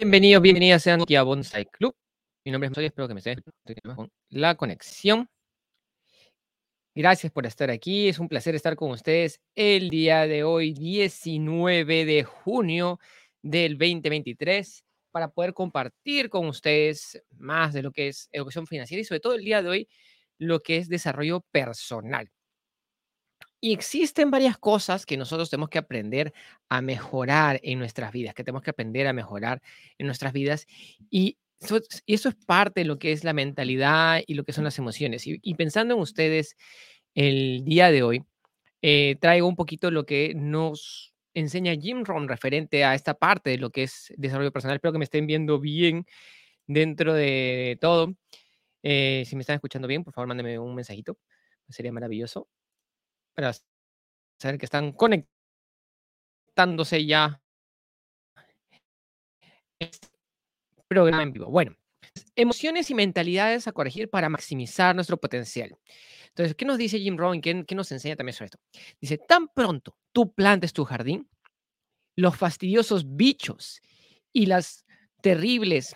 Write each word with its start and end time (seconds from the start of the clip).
Bienvenidos, 0.00 0.40
bienvenidas 0.40 0.84
sean 0.84 1.02
aquí 1.02 1.16
a 1.16 1.24
Bonsai 1.24 1.64
Club. 1.66 1.92
Mi 2.44 2.52
nombre 2.52 2.66
es 2.66 2.70
Masoy, 2.70 2.84
espero 2.84 3.08
que 3.08 3.14
me 3.14 3.18
estén 3.18 3.42
con 3.96 4.08
la 4.28 4.54
conexión. 4.54 5.28
Gracias 6.94 7.32
por 7.32 7.46
estar 7.46 7.68
aquí. 7.68 8.06
Es 8.06 8.20
un 8.20 8.28
placer 8.28 8.54
estar 8.54 8.76
con 8.76 8.92
ustedes 8.92 9.40
el 9.56 9.90
día 9.90 10.28
de 10.28 10.44
hoy, 10.44 10.72
19 10.72 12.04
de 12.04 12.22
junio 12.22 13.00
del 13.42 13.76
2023, 13.76 14.84
para 15.10 15.30
poder 15.30 15.52
compartir 15.52 16.30
con 16.30 16.46
ustedes 16.46 17.20
más 17.32 17.72
de 17.72 17.82
lo 17.82 17.90
que 17.90 18.06
es 18.06 18.28
educación 18.30 18.68
financiera 18.68 19.00
y 19.00 19.04
sobre 19.04 19.18
todo 19.18 19.34
el 19.34 19.42
día 19.42 19.62
de 19.62 19.68
hoy 19.68 19.88
lo 20.38 20.60
que 20.60 20.76
es 20.76 20.88
desarrollo 20.88 21.40
personal. 21.50 22.30
Y 23.60 23.72
existen 23.72 24.30
varias 24.30 24.56
cosas 24.56 25.04
que 25.04 25.16
nosotros 25.16 25.50
tenemos 25.50 25.68
que 25.68 25.78
aprender 25.78 26.32
a 26.68 26.80
mejorar 26.80 27.58
en 27.64 27.78
nuestras 27.78 28.12
vidas, 28.12 28.34
que 28.34 28.44
tenemos 28.44 28.62
que 28.62 28.70
aprender 28.70 29.06
a 29.08 29.12
mejorar 29.12 29.60
en 29.98 30.06
nuestras 30.06 30.32
vidas. 30.32 30.66
Y 31.10 31.38
eso, 31.60 31.80
es 32.06 32.34
parte 32.46 32.80
de 32.80 32.84
lo 32.86 32.98
que 32.98 33.12
es 33.12 33.24
la 33.24 33.32
mentalidad 33.32 34.22
y 34.26 34.34
lo 34.34 34.44
que 34.44 34.52
son 34.52 34.64
las 34.64 34.78
emociones. 34.78 35.24
Y, 35.26 35.54
pensando 35.54 35.94
en 35.94 36.00
ustedes 36.00 36.56
el 37.14 37.64
día 37.64 37.90
de 37.90 38.02
hoy, 38.02 38.24
eh, 38.82 39.16
traigo 39.20 39.48
un 39.48 39.56
poquito 39.56 39.90
lo 39.90 40.06
que 40.06 40.34
nos 40.36 41.14
enseña 41.34 41.74
Jim 41.74 42.04
Rohn 42.04 42.28
referente 42.28 42.84
a 42.84 42.94
esta 42.94 43.14
parte 43.14 43.50
de 43.50 43.58
lo 43.58 43.70
que 43.70 43.84
es 43.84 44.12
desarrollo 44.16 44.52
personal. 44.52 44.76
Espero 44.76 44.92
que 44.92 44.98
me 44.98 45.04
estén 45.04 45.26
viendo 45.26 45.58
bien 45.60 46.06
dentro 46.66 47.14
de 47.14 47.78
todo. 47.80 48.14
Eh, 48.82 49.24
si 49.26 49.36
me 49.36 49.42
están 49.42 49.56
escuchando 49.56 49.88
bien, 49.88 50.04
por 50.04 50.14
favor, 50.14 50.28
mándenme 50.28 50.58
un 50.58 50.74
mensajito. 50.74 51.18
Sería 51.68 51.92
maravilloso 51.92 52.48
para 53.38 53.54
saber 54.40 54.58
que 54.58 54.66
están 54.66 54.90
conectándose 54.90 57.06
ya 57.06 57.40
este 59.78 60.08
programa 60.88 61.22
en 61.22 61.32
vivo. 61.32 61.46
Bueno, 61.46 61.76
emociones 62.34 62.90
y 62.90 62.96
mentalidades 62.96 63.68
a 63.68 63.72
corregir 63.72 64.10
para 64.10 64.28
maximizar 64.28 64.96
nuestro 64.96 65.18
potencial. 65.18 65.78
Entonces, 66.30 66.56
¿qué 66.56 66.64
nos 66.64 66.78
dice 66.78 66.98
Jim 66.98 67.16
Rohn? 67.16 67.40
¿Qué, 67.40 67.64
¿Qué, 67.64 67.76
nos 67.76 67.92
enseña 67.92 68.16
también 68.16 68.34
sobre 68.34 68.46
esto? 68.46 68.58
Dice, 69.00 69.18
tan 69.18 69.46
pronto 69.46 69.96
tú 70.10 70.32
plantes 70.32 70.72
tu 70.72 70.84
jardín, 70.84 71.30
los 72.16 72.36
fastidiosos 72.36 73.14
bichos 73.14 73.80
y 74.32 74.46
las 74.46 74.84
terribles 75.22 75.94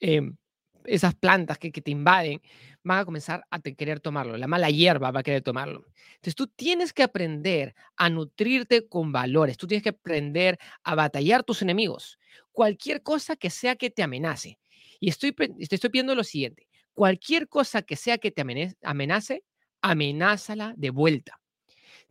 em, 0.00 0.36
esas 0.84 1.14
plantas 1.14 1.58
que, 1.58 1.70
te 1.70 1.90
invaden 1.90 2.40
van 2.82 2.98
a 2.98 3.04
comenzar 3.04 3.44
a 3.50 3.60
querer 3.60 4.00
tomarlo. 4.00 4.36
La 4.36 4.46
mala 4.46 4.70
hierba 4.70 5.10
va 5.10 5.20
a 5.20 5.22
querer 5.22 5.42
tomarlo. 5.42 5.86
Entonces 6.14 6.34
tú 6.34 6.46
tienes 6.46 6.92
que 6.92 7.02
aprender 7.02 7.74
a 7.96 8.08
nutrirte 8.08 8.88
con 8.88 9.12
valores. 9.12 9.56
Tú 9.56 9.66
tienes 9.66 9.82
que 9.82 9.90
aprender 9.90 10.58
a 10.82 10.94
batallar 10.94 11.42
tus 11.42 11.62
enemigos. 11.62 12.18
Cualquier 12.52 13.02
cosa 13.02 13.36
que 13.36 13.50
sea 13.50 13.76
que 13.76 13.90
te 13.90 14.02
amenace. 14.02 14.58
Y 14.98 15.08
estoy, 15.08 15.32
te 15.32 15.74
estoy 15.74 15.90
pidiendo 15.90 16.14
lo 16.14 16.24
siguiente. 16.24 16.68
Cualquier 16.94 17.48
cosa 17.48 17.82
que 17.82 17.96
sea 17.96 18.18
que 18.18 18.30
te 18.30 18.42
amenace, 18.82 19.44
amenázala 19.82 20.74
de 20.76 20.90
vuelta. 20.90 21.40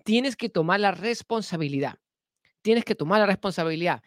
Tienes 0.03 0.35
que 0.35 0.49
tomar 0.49 0.79
la 0.79 0.91
responsabilidad. 0.91 1.99
Tienes 2.61 2.85
que 2.85 2.95
tomar 2.95 3.19
la 3.19 3.25
responsabilidad. 3.25 4.01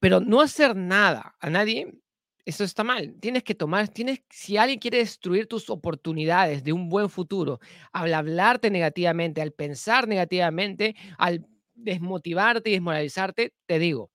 Pero 0.00 0.20
no 0.20 0.40
hacer 0.40 0.76
nada 0.76 1.34
a 1.40 1.50
nadie 1.50 2.00
eso 2.48 2.64
está 2.64 2.82
mal. 2.82 3.14
Tienes 3.20 3.42
que 3.42 3.54
tomar, 3.54 3.88
tienes, 3.88 4.22
si 4.30 4.56
alguien 4.56 4.78
quiere 4.78 4.96
destruir 4.98 5.46
tus 5.46 5.68
oportunidades 5.68 6.64
de 6.64 6.72
un 6.72 6.88
buen 6.88 7.10
futuro, 7.10 7.60
al 7.92 8.14
hablarte 8.14 8.70
negativamente, 8.70 9.42
al 9.42 9.52
pensar 9.52 10.08
negativamente, 10.08 10.96
al 11.18 11.46
desmotivarte 11.74 12.70
y 12.70 12.72
desmoralizarte, 12.72 13.52
te 13.66 13.78
digo, 13.78 14.10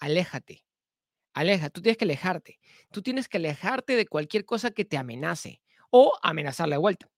aléjate. 0.00 0.64
Aleja, 1.32 1.70
tú 1.70 1.80
tienes 1.80 1.96
que 1.96 2.06
alejarte. 2.06 2.58
Tú 2.90 3.02
tienes 3.02 3.28
que 3.28 3.36
alejarte 3.36 3.94
de 3.94 4.04
cualquier 4.04 4.44
cosa 4.44 4.72
que 4.72 4.84
te 4.84 4.96
amenace 4.96 5.62
o 5.90 6.12
amenazarle 6.24 6.74
de 6.74 6.80
vuelta. 6.80 7.08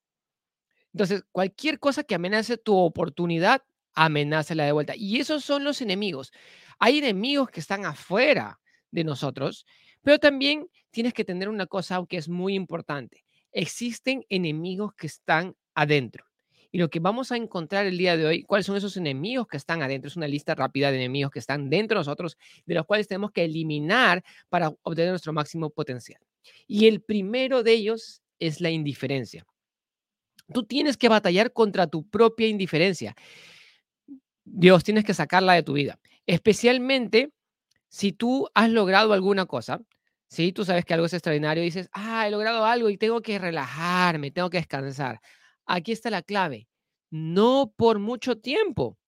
Entonces, 0.92 1.24
cualquier 1.32 1.78
cosa 1.78 2.04
que 2.04 2.14
amenace 2.14 2.58
tu 2.58 2.76
oportunidad, 2.76 3.62
amenázala 3.94 4.66
de 4.66 4.72
vuelta. 4.72 4.92
Y 4.94 5.18
esos 5.18 5.46
son 5.46 5.64
los 5.64 5.80
enemigos. 5.80 6.30
Hay 6.78 6.98
enemigos 6.98 7.48
que 7.48 7.60
están 7.60 7.86
afuera 7.86 8.60
de 8.90 9.02
nosotros 9.04 9.64
pero 10.02 10.18
también 10.18 10.68
tienes 10.90 11.14
que 11.14 11.24
tener 11.24 11.48
una 11.48 11.66
cosa 11.66 11.96
aunque 11.96 12.16
es 12.16 12.28
muy 12.28 12.54
importante. 12.54 13.24
Existen 13.52 14.24
enemigos 14.28 14.94
que 14.94 15.06
están 15.06 15.56
adentro. 15.74 16.24
Y 16.74 16.78
lo 16.78 16.88
que 16.88 17.00
vamos 17.00 17.30
a 17.30 17.36
encontrar 17.36 17.84
el 17.84 17.98
día 17.98 18.16
de 18.16 18.24
hoy, 18.24 18.42
¿cuáles 18.44 18.64
son 18.64 18.76
esos 18.76 18.96
enemigos 18.96 19.46
que 19.46 19.58
están 19.58 19.82
adentro? 19.82 20.08
Es 20.08 20.16
una 20.16 20.26
lista 20.26 20.54
rápida 20.54 20.90
de 20.90 20.96
enemigos 20.96 21.30
que 21.30 21.38
están 21.38 21.68
dentro 21.68 21.96
de 21.96 22.00
nosotros, 22.00 22.38
de 22.64 22.74
los 22.74 22.86
cuales 22.86 23.06
tenemos 23.06 23.30
que 23.30 23.44
eliminar 23.44 24.24
para 24.48 24.72
obtener 24.82 25.10
nuestro 25.10 25.34
máximo 25.34 25.68
potencial. 25.68 26.20
Y 26.66 26.86
el 26.86 27.02
primero 27.02 27.62
de 27.62 27.72
ellos 27.72 28.22
es 28.38 28.62
la 28.62 28.70
indiferencia. 28.70 29.44
Tú 30.52 30.64
tienes 30.64 30.96
que 30.96 31.10
batallar 31.10 31.52
contra 31.52 31.86
tu 31.86 32.08
propia 32.08 32.48
indiferencia. 32.48 33.14
Dios, 34.44 34.82
tienes 34.82 35.04
que 35.04 35.14
sacarla 35.14 35.52
de 35.52 35.62
tu 35.62 35.74
vida. 35.74 36.00
Especialmente 36.26 37.32
si 37.88 38.12
tú 38.12 38.48
has 38.54 38.70
logrado 38.70 39.12
alguna 39.12 39.44
cosa, 39.44 39.82
si 40.32 40.50
tú 40.50 40.64
sabes 40.64 40.86
que 40.86 40.94
algo 40.94 41.04
es 41.04 41.12
extraordinario, 41.12 41.62
dices, 41.62 41.90
ah, 41.92 42.26
he 42.26 42.30
logrado 42.30 42.64
algo 42.64 42.88
y 42.88 42.96
tengo 42.96 43.20
que 43.20 43.38
relajarme, 43.38 44.30
tengo 44.30 44.48
que 44.48 44.56
descansar. 44.56 45.20
Aquí 45.66 45.92
está 45.92 46.08
la 46.08 46.22
clave. 46.22 46.68
No 47.10 47.74
por 47.76 47.98
mucho 47.98 48.38
tiempo. 48.38 48.98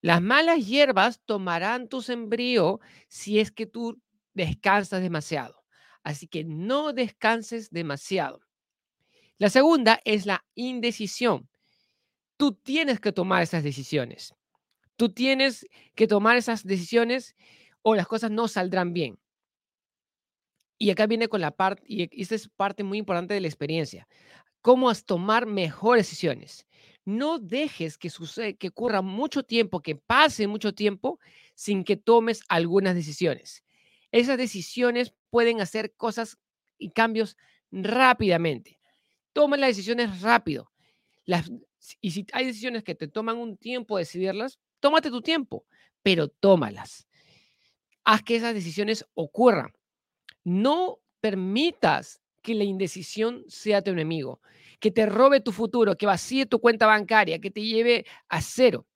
Las 0.00 0.22
malas 0.22 0.66
hierbas 0.66 1.20
tomarán 1.26 1.86
tu 1.88 2.00
sembrío 2.00 2.80
si 3.08 3.40
es 3.40 3.52
que 3.52 3.66
tú 3.66 4.00
descansas 4.32 5.02
demasiado. 5.02 5.62
Así 6.02 6.26
que 6.26 6.44
no 6.44 6.94
descanses 6.94 7.68
demasiado. 7.68 8.40
La 9.36 9.50
segunda 9.50 10.00
es 10.06 10.24
la 10.24 10.46
indecisión. 10.54 11.50
Tú 12.38 12.52
tienes 12.54 13.00
que 13.00 13.12
tomar 13.12 13.42
esas 13.42 13.62
decisiones. 13.62 14.34
Tú 14.96 15.10
tienes 15.10 15.66
que 15.94 16.06
tomar 16.06 16.38
esas 16.38 16.64
decisiones 16.64 17.36
o 17.82 17.94
las 17.94 18.06
cosas 18.06 18.30
no 18.30 18.48
saldrán 18.48 18.94
bien. 18.94 19.18
Y 20.78 20.90
acá 20.90 21.06
viene 21.06 21.28
con 21.28 21.40
la 21.40 21.50
parte, 21.50 21.82
y 21.86 22.08
esta 22.22 22.36
es 22.36 22.48
parte 22.48 22.84
muy 22.84 22.98
importante 22.98 23.34
de 23.34 23.40
la 23.40 23.48
experiencia, 23.48 24.06
cómo 24.62 24.90
es 24.90 25.04
tomar 25.04 25.46
mejores 25.46 26.06
decisiones. 26.06 26.66
No 27.04 27.38
dejes 27.38 27.98
que 27.98 28.10
suceda, 28.10 28.52
que 28.52 28.68
ocurra 28.68 29.02
mucho 29.02 29.42
tiempo, 29.42 29.80
que 29.80 29.96
pase 29.96 30.46
mucho 30.46 30.74
tiempo 30.74 31.18
sin 31.54 31.82
que 31.82 31.96
tomes 31.96 32.42
algunas 32.48 32.94
decisiones. 32.94 33.64
Esas 34.12 34.38
decisiones 34.38 35.14
pueden 35.30 35.60
hacer 35.60 35.94
cosas 35.96 36.38
y 36.78 36.90
cambios 36.90 37.36
rápidamente. 37.70 38.78
Toma 39.32 39.56
las 39.56 39.70
decisiones 39.70 40.20
rápido. 40.22 40.70
Las, 41.24 41.50
y 42.00 42.10
si 42.10 42.26
hay 42.32 42.46
decisiones 42.46 42.84
que 42.84 42.94
te 42.94 43.08
toman 43.08 43.36
un 43.36 43.56
tiempo 43.56 43.98
decidirlas, 43.98 44.58
tómate 44.80 45.10
tu 45.10 45.22
tiempo, 45.22 45.66
pero 46.02 46.28
tómalas. 46.28 47.06
Haz 48.04 48.22
que 48.22 48.36
esas 48.36 48.54
decisiones 48.54 49.04
ocurran. 49.14 49.72
No 50.48 51.00
permitas 51.20 52.22
que 52.40 52.54
la 52.54 52.64
indecisión 52.64 53.44
sea 53.48 53.82
tu 53.82 53.90
enemigo, 53.90 54.40
que 54.80 54.90
te 54.90 55.04
robe 55.04 55.40
tu 55.40 55.52
futuro, 55.52 55.94
que 55.94 56.06
vacíe 56.06 56.46
tu 56.46 56.58
cuenta 56.58 56.86
bancaria, 56.86 57.38
que 57.38 57.50
te 57.50 57.60
lleve 57.60 58.06
a 58.30 58.40
cero. 58.40 58.86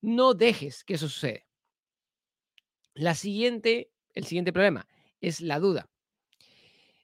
No 0.00 0.32
dejes 0.32 0.84
que 0.84 0.94
eso 0.94 1.08
suceda. 1.08 1.40
La 2.94 3.16
siguiente, 3.16 3.90
el 4.14 4.26
siguiente 4.26 4.52
problema 4.52 4.86
es 5.20 5.40
la 5.40 5.58
duda. 5.58 5.90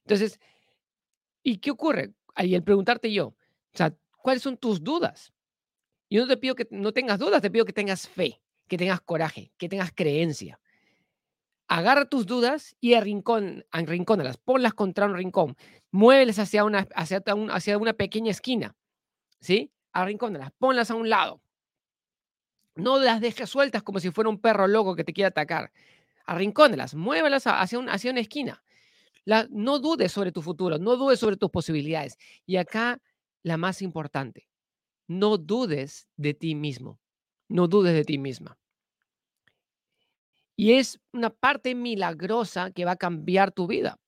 Entonces, 0.05 0.39
¿y 1.43 1.59
qué 1.59 1.73
ocurre? 1.73 2.15
Ahí 2.37 2.55
el 2.55 2.63
preguntarte 2.63 3.13
yo, 3.13 3.35
¿cuáles 4.19 4.45
son 4.45 4.59
tus 4.59 4.85
dudas? 4.85 5.33
Yo 6.09 6.21
no 6.21 6.29
te 6.29 6.37
pido 6.37 6.55
que 6.55 6.69
no 6.71 6.93
tengas 6.93 7.19
dudas, 7.19 7.43
te 7.43 7.51
pido 7.51 7.65
que 7.65 7.73
tengas 7.73 8.09
fe, 8.09 8.41
que 8.69 8.79
tengas 8.79 9.01
coraje, 9.01 9.51
que 9.59 9.69
tengas 9.69 9.91
creencia 9.93 10.61
agarra 11.73 12.05
tus 12.05 12.27
dudas 12.27 12.77
y 12.83 12.93
arrincón, 12.93 13.65
arrincónalas, 13.71 14.37
ponlas 14.37 14.75
contra 14.75 15.07
un 15.07 15.15
rincón, 15.15 15.57
muévelas 15.91 16.39
hacia 16.39 16.65
una, 16.65 16.87
hacia, 16.95 17.23
hacia 17.51 17.79
una 17.79 17.95
pequeña 17.95 18.31
esquina, 18.31 18.77
¿sí? 19.41 19.73
Arrincónalas, 19.95 20.53
ponlas 20.59 20.91
a 20.91 20.97
un 20.97 21.09
lado. 21.09 21.41
No 22.75 22.99
las 22.99 23.23
dejes 23.23 23.49
sueltas 23.49 23.83
como 23.83 24.01
si 24.01 24.11
fuera 24.11 24.29
un 24.29 24.39
perro 24.39 24.67
loco 24.69 24.95
que 24.95 25.03
te 25.03 25.15
quiera 25.15 25.29
atacar. 25.29 25.73
Arrincónalas, 26.27 26.95
muévelas 26.95 27.47
hacia, 27.47 27.79
un, 27.79 27.89
hacia 27.89 28.11
una 28.11 28.21
esquina. 28.21 28.63
La, 29.25 29.47
no 29.51 29.79
dudes 29.79 30.13
sobre 30.13 30.31
tu 30.31 30.43
futuro, 30.43 30.77
no 30.77 30.97
dudes 30.97 31.21
sobre 31.21 31.39
tus 31.39 31.51
posibilidades. 31.51 32.19
Y 32.45 32.57
acá 32.57 33.01
la 33.43 33.57
más 33.57 33.81
importante, 33.81 34.47
no 35.07 35.39
dudes 35.39 36.07
de 36.19 36.35
ti 36.35 36.55
mismo, 36.55 37.01
no 37.49 37.67
dudes 37.67 37.95
de 37.95 38.05
ti 38.05 38.19
misma. 38.19 38.59
Y 40.63 40.75
es 40.75 41.01
una 41.13 41.31
parte 41.31 41.75
milagrosa 41.75 42.71
que 42.71 42.85
va 42.85 42.93
a 42.93 42.97
cambiar 42.97 43.51
tu 43.51 43.67
vida. 43.67 43.99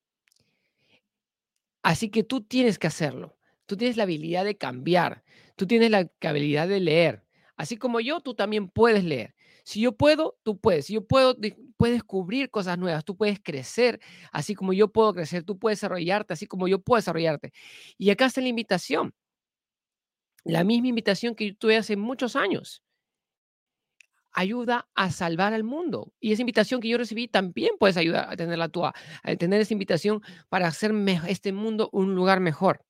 Así 1.82 2.10
que 2.10 2.22
tú 2.22 2.42
tienes 2.42 2.78
que 2.78 2.86
hacerlo. 2.86 3.36
Tú 3.66 3.76
tienes 3.76 3.96
la 3.96 4.04
habilidad 4.04 4.44
de 4.44 4.56
cambiar. 4.56 5.24
Tú 5.56 5.66
tienes 5.66 5.90
la 5.90 6.08
habilidad 6.22 6.68
de 6.68 6.78
leer. 6.78 7.24
Así 7.56 7.76
como 7.76 7.98
yo, 7.98 8.20
tú 8.20 8.34
también 8.36 8.68
puedes 8.68 9.02
leer. 9.02 9.34
Si 9.64 9.80
yo 9.80 9.96
puedo, 9.96 10.38
tú 10.44 10.60
puedes. 10.60 10.86
Si 10.86 10.94
yo 10.94 11.04
puedo 11.04 11.34
puedes 11.76 11.96
descubrir 11.96 12.50
cosas 12.50 12.78
nuevas, 12.78 13.04
tú 13.04 13.16
puedes 13.16 13.40
crecer, 13.42 13.98
así 14.30 14.54
como 14.54 14.72
yo 14.72 14.92
puedo 14.92 15.12
crecer, 15.12 15.42
tú 15.42 15.58
puedes 15.58 15.80
desarrollarte, 15.80 16.34
así 16.34 16.46
como 16.46 16.68
yo 16.68 16.78
puedo 16.78 16.98
desarrollarte. 16.98 17.52
Y 17.98 18.10
acá 18.10 18.26
está 18.26 18.40
la 18.40 18.46
invitación, 18.46 19.12
la 20.44 20.62
misma 20.62 20.86
invitación 20.86 21.34
que 21.34 21.48
yo 21.48 21.56
tuve 21.56 21.76
hace 21.76 21.96
muchos 21.96 22.36
años. 22.36 22.83
Ayuda 24.34 24.88
a 24.94 25.10
salvar 25.10 25.54
al 25.54 25.64
mundo. 25.64 26.12
Y 26.20 26.32
esa 26.32 26.42
invitación 26.42 26.81
que 26.81 26.88
yo 26.88 26.98
recibí 26.98 27.28
también 27.28 27.70
puedes 27.78 27.96
ayudar 27.96 28.28
a 28.31 28.36
tenerla 28.36 28.69
tú, 28.69 28.84
a, 28.84 28.92
tener 29.38 29.60
esa 29.60 29.72
invitación 29.72 30.20
para 30.48 30.66
hacer 30.66 30.92
este 31.28 31.52
mundo 31.52 31.88
un 31.92 32.14
lugar 32.14 32.40
mejor. 32.40 32.84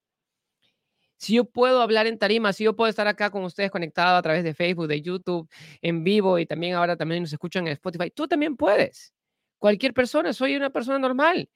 Si 1.17 1.35
yo 1.35 1.45
puedo 1.45 1.81
hablar 1.81 2.07
en 2.07 2.19
tarima, 2.19 2.53
si 2.53 2.65
yo 2.65 2.75
puedo 2.77 2.91
estar 2.91 3.07
acá 3.07 3.31
con 3.31 3.45
ustedes 3.45 3.71
conectado 3.71 4.17
a 4.17 4.23
través 4.23 4.45
de 4.45 4.53
Facebook, 4.55 4.89
de 4.89 5.01
YouTube, 5.01 5.49
en 5.81 6.05
vivo 6.05 6.39
y 6.39 6.47
también 6.47 6.75
ahora 6.75 6.97
también 6.97 7.23
nos 7.23 7.33
escuchan 7.33 7.67
en 7.67 7.75
Spotify, 7.75 8.11
tú 8.11 8.27
también 8.27 8.57
puedes. 8.57 9.15
Cualquier 9.59 9.95
persona, 9.95 10.33
soy 10.33 10.57
una 10.57 10.71
persona 10.71 10.99
normal. 10.99 11.49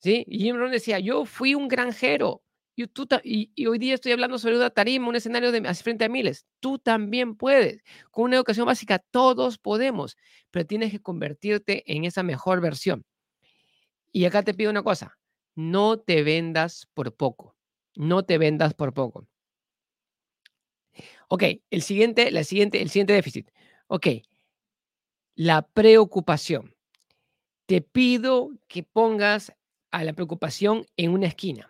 ¿Sí? 0.00 0.24
Y 0.28 0.40
Jim 0.40 0.56
Rohn 0.56 0.72
decía, 0.72 0.98
yo 0.98 1.24
fui 1.26 1.54
un 1.54 1.68
granjero. 1.68 2.42
Y, 2.80 2.86
tú 2.86 3.06
y, 3.22 3.66
hoy 3.66 3.78
día 3.78 3.92
estoy 3.92 4.12
hablando 4.12 4.38
sobre 4.38 4.56
una 4.56 4.70
tarima, 4.70 5.06
un 5.06 5.14
escenario 5.14 5.52
de 5.52 5.74
frente 5.74 6.06
a 6.06 6.08
miles. 6.08 6.46
Tú 6.60 6.78
también 6.78 7.36
puedes. 7.36 7.82
Con 8.10 8.24
una 8.24 8.36
educación 8.36 8.64
básica, 8.64 8.98
todos 8.98 9.58
podemos, 9.58 10.16
pero 10.50 10.66
tienes 10.66 10.90
que 10.90 10.98
convertirte 10.98 11.82
en 11.86 12.06
esa 12.06 12.22
mejor 12.22 12.62
versión. 12.62 13.04
Y 14.12 14.24
acá 14.24 14.42
te 14.42 14.54
pido 14.54 14.70
una 14.70 14.82
cosa, 14.82 15.18
no 15.54 15.98
te 15.98 16.22
vendas 16.22 16.88
por 16.94 17.14
poco. 17.14 17.54
No 17.96 18.24
te 18.24 18.38
vendas 18.38 18.72
por 18.72 18.94
poco. 18.94 19.28
Ok, 21.28 21.44
el 21.70 21.82
siguiente, 21.82 22.30
la 22.30 22.44
siguiente, 22.44 22.80
el 22.80 22.88
siguiente 22.88 23.12
déficit. 23.12 23.50
Ok, 23.88 24.06
la 25.34 25.68
preocupación. 25.68 26.74
Te 27.66 27.82
pido 27.82 28.52
que 28.68 28.84
pongas 28.84 29.52
a 29.90 30.02
la 30.02 30.14
preocupación 30.14 30.86
en 30.96 31.10
una 31.10 31.26
esquina. 31.26 31.69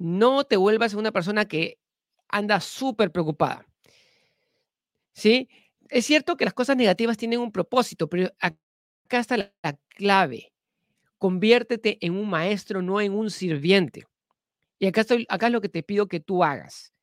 No 0.00 0.44
te 0.44 0.56
vuelvas 0.56 0.94
una 0.94 1.12
persona 1.12 1.44
que 1.44 1.78
anda 2.26 2.58
súper 2.60 3.12
preocupada. 3.12 3.66
¿Sí? 5.12 5.50
Es 5.90 6.06
cierto 6.06 6.38
que 6.38 6.46
las 6.46 6.54
cosas 6.54 6.78
negativas 6.78 7.18
tienen 7.18 7.38
un 7.38 7.52
propósito, 7.52 8.08
pero 8.08 8.30
acá 8.40 8.56
está 9.10 9.36
la, 9.36 9.52
la 9.62 9.78
clave. 9.90 10.54
Conviértete 11.18 11.98
en 12.00 12.16
un 12.16 12.30
maestro, 12.30 12.80
no 12.80 12.98
en 12.98 13.12
un 13.12 13.30
sirviente. 13.30 14.06
Y 14.78 14.86
acá 14.86 15.02
es 15.02 15.52
lo 15.52 15.60
que 15.60 15.68
te 15.68 15.82
pido 15.82 16.08
que 16.08 16.20
tú 16.20 16.42
hagas. 16.42 16.94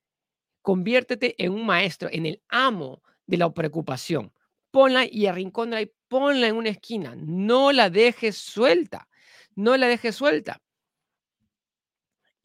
Conviértete 0.63 1.35
en 1.37 1.51
un 1.51 1.67
maestro, 1.67 2.09
en 2.11 2.25
el 2.25 2.41
amo 2.49 3.03
de 3.27 3.37
la 3.37 3.53
preocupación. 3.53 4.33
Ponla 4.71 5.05
y 5.05 5.27
arrincónala 5.27 5.83
y 5.83 5.91
ponla 6.07 6.47
en 6.47 6.55
una 6.55 6.69
esquina. 6.69 7.13
No 7.15 7.71
la 7.71 7.91
dejes 7.91 8.37
suelta. 8.37 9.07
No 9.53 9.77
la 9.77 9.87
dejes 9.87 10.15
suelta. 10.15 10.63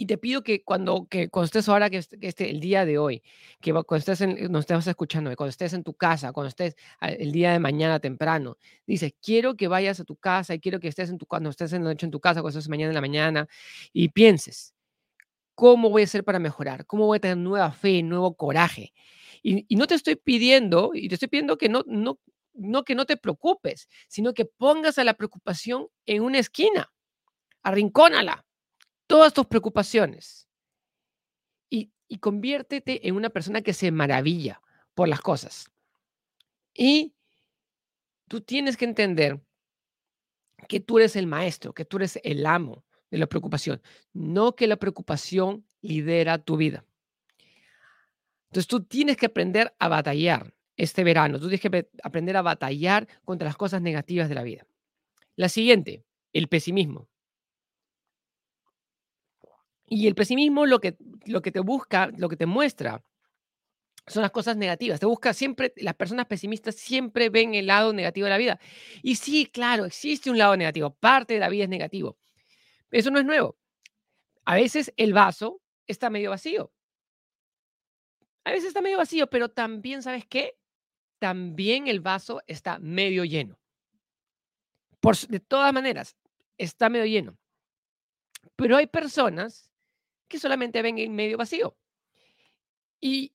Y 0.02 0.06
te 0.06 0.18
pido 0.18 0.42
que 0.42 0.64
cuando, 0.64 1.06
que 1.08 1.28
cuando 1.28 1.44
estés 1.44 1.68
ahora, 1.68 1.88
que, 1.88 1.98
esté, 1.98 2.50
el 2.50 2.58
día 2.58 2.84
de 2.84 2.98
hoy, 2.98 3.22
que 3.60 3.70
cuando 3.72 3.96
estés, 3.98 4.20
en, 4.20 4.50
nos 4.50 4.62
estés 4.62 4.88
escuchando, 4.88 5.32
cuando 5.36 5.50
estés 5.50 5.74
en 5.74 5.84
tu 5.84 5.94
casa, 5.94 6.32
cuando 6.32 6.48
estés 6.48 6.74
el 7.00 7.30
día 7.30 7.52
de 7.52 7.60
mañana 7.60 8.00
temprano, 8.00 8.56
dices, 8.84 9.14
quiero 9.22 9.54
que 9.54 9.68
vayas 9.68 10.00
a 10.00 10.04
tu 10.04 10.16
casa 10.16 10.54
y 10.54 10.58
quiero 10.58 10.80
que 10.80 10.88
estés 10.88 11.08
en 11.08 11.18
tu, 11.18 11.26
cuando 11.26 11.50
estés 11.50 11.72
en 11.72 11.84
la 11.84 11.90
noche 11.90 12.04
en 12.04 12.10
tu 12.10 12.18
casa, 12.18 12.40
cuando 12.40 12.58
estés 12.58 12.68
mañana 12.68 12.90
en 12.90 12.96
la 12.96 13.00
mañana, 13.00 13.46
y 13.92 14.08
pienses, 14.08 14.74
¿Cómo 15.54 15.88
voy 15.88 16.02
a 16.02 16.06
hacer 16.06 16.24
para 16.24 16.40
mejorar? 16.40 16.84
¿Cómo 16.86 17.06
voy 17.06 17.18
a 17.18 17.20
tener 17.20 17.36
nueva 17.36 17.70
fe, 17.70 18.02
nuevo 18.02 18.34
coraje? 18.34 18.92
Y, 19.40 19.76
no 19.76 19.86
te 19.86 19.94
estoy 19.94 20.16
pidiendo, 20.16 20.90
y 20.94 21.08
te 21.08 21.14
estoy 21.14 21.28
pidiendo 21.28 21.58
que 21.58 21.68
no, 21.68 21.84
no, 21.86 22.18
no 22.54 22.82
que 22.82 22.96
no 22.96 23.04
te 23.04 23.16
preocupes, 23.16 23.88
sino 24.08 24.34
que 24.34 24.46
pongas 24.46 24.98
a 24.98 25.04
la 25.04 25.14
preocupación 25.14 25.86
en 26.06 26.22
una 26.24 26.40
esquina, 26.40 26.90
arrincónala, 27.62 28.44
todas 29.12 29.34
tus 29.34 29.44
preocupaciones. 29.44 30.48
Y, 31.68 31.92
conviértete 32.18 33.06
en 33.06 33.14
una 33.14 33.28
persona 33.28 33.60
que 33.60 33.74
se 33.74 33.90
maravilla 33.90 34.62
por 34.94 35.06
las 35.06 35.20
cosas. 35.20 35.70
Y 36.72 37.14
tú 38.26 38.40
tienes 38.40 38.78
que 38.78 38.86
entender 38.86 39.38
que 40.66 40.80
tú 40.80 40.98
eres 40.98 41.14
el 41.16 41.26
maestro, 41.26 41.74
que 41.74 41.84
tú 41.84 41.98
eres 41.98 42.18
el 42.22 42.46
amo, 42.46 42.84
de 43.10 43.18
la 43.18 43.26
preocupación, 43.26 43.82
no 44.14 44.56
que 44.56 44.66
la 44.66 44.76
preocupación 44.76 45.66
lidera 45.82 46.38
tu 46.38 46.56
vida. 46.56 46.86
Entonces 48.46 48.66
tú 48.66 48.82
tienes 48.84 49.18
que 49.18 49.26
aprender 49.26 49.74
a 49.78 49.88
batallar 49.88 50.54
este 50.78 51.04
verano, 51.04 51.38
tú 51.38 51.48
tienes 51.48 51.60
que 51.60 51.90
aprender 52.02 52.38
a 52.38 52.42
batallar 52.42 53.06
contra 53.26 53.46
las 53.46 53.56
cosas 53.56 53.82
negativas 53.82 54.30
de 54.30 54.34
la 54.34 54.42
vida. 54.42 54.66
La 55.36 55.50
siguiente, 55.50 56.02
el 56.32 56.48
pesimismo. 56.48 57.11
Y 59.94 60.06
el 60.06 60.14
pesimismo 60.14 60.64
lo 60.64 60.80
que, 60.80 60.96
lo 61.26 61.42
que 61.42 61.52
te 61.52 61.60
busca, 61.60 62.10
lo 62.16 62.30
que 62.30 62.36
te 62.36 62.46
muestra, 62.46 63.04
son 64.06 64.22
las 64.22 64.30
cosas 64.30 64.56
negativas. 64.56 64.98
Te 64.98 65.04
busca 65.04 65.34
siempre, 65.34 65.74
las 65.76 65.94
personas 65.94 66.24
pesimistas 66.24 66.76
siempre 66.76 67.28
ven 67.28 67.54
el 67.54 67.66
lado 67.66 67.92
negativo 67.92 68.24
de 68.24 68.30
la 68.30 68.38
vida. 68.38 68.58
Y 69.02 69.16
sí, 69.16 69.44
claro, 69.44 69.84
existe 69.84 70.30
un 70.30 70.38
lado 70.38 70.56
negativo, 70.56 70.94
parte 70.94 71.34
de 71.34 71.40
la 71.40 71.50
vida 71.50 71.64
es 71.64 71.68
negativo, 71.68 72.16
eso 72.90 73.10
no 73.10 73.18
es 73.18 73.26
nuevo. 73.26 73.58
A 74.46 74.54
veces 74.54 74.94
el 74.96 75.12
vaso 75.12 75.60
está 75.86 76.08
medio 76.08 76.30
vacío. 76.30 76.72
A 78.44 78.52
veces 78.52 78.68
está 78.68 78.80
medio 78.80 78.96
vacío, 78.96 79.28
pero 79.28 79.50
también, 79.50 80.02
¿sabes 80.02 80.24
qué? 80.24 80.56
También 81.18 81.86
el 81.86 82.00
vaso 82.00 82.40
está 82.46 82.78
medio 82.78 83.24
lleno. 83.24 83.58
Por, 85.00 85.18
de 85.18 85.40
todas 85.40 85.74
maneras, 85.74 86.16
está 86.56 86.88
medio 86.88 87.04
lleno. 87.04 87.36
Pero 88.56 88.78
hay 88.78 88.86
personas 88.86 89.68
que 90.32 90.38
solamente 90.38 90.80
ven 90.80 90.98
el 90.98 91.10
medio 91.10 91.36
vacío. 91.36 91.76
Y, 93.00 93.34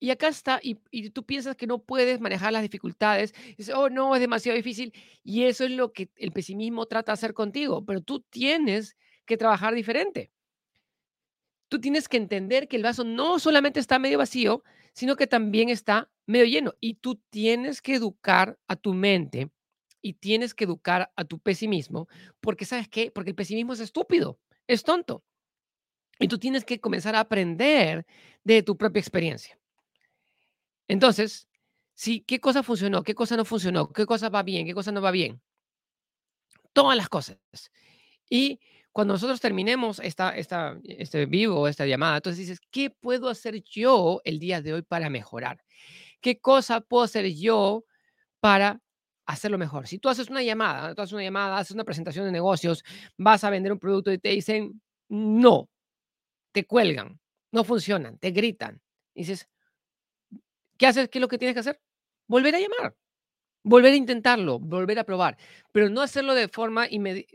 y 0.00 0.10
acá 0.10 0.26
está, 0.26 0.58
y, 0.60 0.78
y, 0.90 1.10
tú 1.10 1.24
piensas 1.24 1.54
que 1.56 1.68
no 1.68 1.78
puedes 1.78 2.20
manejar 2.20 2.52
las 2.52 2.62
dificultades, 2.62 3.32
dices, 3.56 3.72
oh 3.76 3.88
no, 3.88 4.14
es 4.16 4.20
demasiado 4.20 4.56
difícil, 4.56 4.92
y 5.22 5.44
eso 5.44 5.64
es 5.64 5.70
lo 5.70 5.92
que 5.92 6.10
el 6.16 6.32
pesimismo 6.32 6.86
trata 6.86 7.12
de 7.12 7.14
hacer 7.14 7.32
contigo, 7.32 7.84
pero 7.84 8.00
tú 8.00 8.20
tienes 8.20 8.96
que 9.24 9.36
trabajar 9.36 9.74
diferente. 9.74 10.32
Tú 11.68 11.80
tienes 11.80 12.08
que 12.08 12.16
entender 12.16 12.66
que 12.66 12.76
el 12.76 12.82
vaso 12.82 13.04
no 13.04 13.38
solamente 13.38 13.78
está 13.78 14.00
medio 14.00 14.18
vacío, 14.18 14.64
sino 14.92 15.14
que 15.14 15.28
también 15.28 15.68
está 15.68 16.10
medio 16.26 16.46
lleno, 16.46 16.74
y 16.80 16.94
tú 16.94 17.22
tienes 17.30 17.80
que 17.80 17.94
educar 17.94 18.58
a 18.66 18.74
tu 18.74 18.94
mente 18.94 19.50
y 20.02 20.14
tienes 20.14 20.52
que 20.52 20.64
educar 20.64 21.12
a 21.14 21.24
tu 21.24 21.38
pesimismo, 21.38 22.08
porque 22.40 22.64
¿sabes 22.64 22.88
qué? 22.88 23.12
Porque 23.12 23.30
el 23.30 23.36
pesimismo 23.36 23.72
es 23.72 23.80
estúpido, 23.80 24.40
es 24.66 24.82
tonto. 24.82 25.22
Y 26.22 26.28
tú 26.28 26.38
tienes 26.38 26.64
que 26.64 26.80
comenzar 26.80 27.16
a 27.16 27.20
aprender 27.20 28.06
de 28.44 28.62
tu 28.62 28.76
propia 28.76 29.00
experiencia. 29.00 29.58
Entonces, 30.88 31.48
sí, 31.94 32.22
¿qué 32.26 32.40
cosa 32.40 32.62
funcionó? 32.62 33.02
¿Qué 33.02 33.14
cosa 33.14 33.36
no 33.36 33.44
funcionó? 33.44 33.92
¿Qué 33.92 34.06
cosa 34.06 34.28
va 34.28 34.42
bien? 34.42 34.66
¿Qué 34.66 34.74
cosa 34.74 34.92
no 34.92 35.02
va 35.02 35.10
bien? 35.10 35.40
Todas 36.72 36.96
las 36.96 37.08
cosas. 37.08 37.38
Y 38.30 38.60
cuando 38.92 39.14
nosotros 39.14 39.40
terminemos 39.40 39.98
esta, 39.98 40.36
esta, 40.36 40.78
este 40.84 41.26
vivo, 41.26 41.66
esta 41.66 41.86
llamada, 41.86 42.16
entonces 42.16 42.38
dices, 42.38 42.60
¿qué 42.70 42.90
puedo 42.90 43.28
hacer 43.28 43.62
yo 43.62 44.20
el 44.24 44.38
día 44.38 44.62
de 44.62 44.74
hoy 44.74 44.82
para 44.82 45.10
mejorar? 45.10 45.64
¿Qué 46.20 46.40
cosa 46.40 46.80
puedo 46.80 47.04
hacer 47.04 47.32
yo 47.34 47.84
para 48.40 48.80
hacerlo 49.26 49.58
mejor? 49.58 49.88
Si 49.88 49.98
tú 49.98 50.08
haces 50.08 50.30
una 50.30 50.42
llamada, 50.42 50.94
tú 50.94 51.02
haces 51.02 51.14
una 51.14 51.24
llamada, 51.24 51.58
haces 51.58 51.72
una 51.72 51.84
presentación 51.84 52.26
de 52.26 52.32
negocios, 52.32 52.84
vas 53.16 53.44
a 53.44 53.50
vender 53.50 53.72
un 53.72 53.78
producto 53.78 54.12
y 54.12 54.18
te 54.18 54.28
dicen, 54.28 54.80
no, 55.08 55.68
te 56.52 56.64
cuelgan, 56.66 57.20
no 57.52 57.64
funcionan, 57.64 58.18
te 58.18 58.30
gritan. 58.30 58.80
dices, 59.14 59.48
¿Qué 60.78 60.86
haces? 60.86 61.08
¿Qué 61.08 61.18
es 61.18 61.20
lo 61.20 61.28
que 61.28 61.38
tienes 61.38 61.54
que 61.54 61.60
hacer? 61.60 61.80
Volver 62.26 62.54
a 62.54 62.60
llamar, 62.60 62.96
volver 63.64 63.92
a 63.94 63.96
intentarlo, 63.96 64.58
volver 64.58 64.98
a 64.98 65.04
probar, 65.04 65.38
pero 65.72 65.90
no 65.90 66.02
hacerlo 66.02 66.34
de 66.34 66.48
forma 66.48 66.86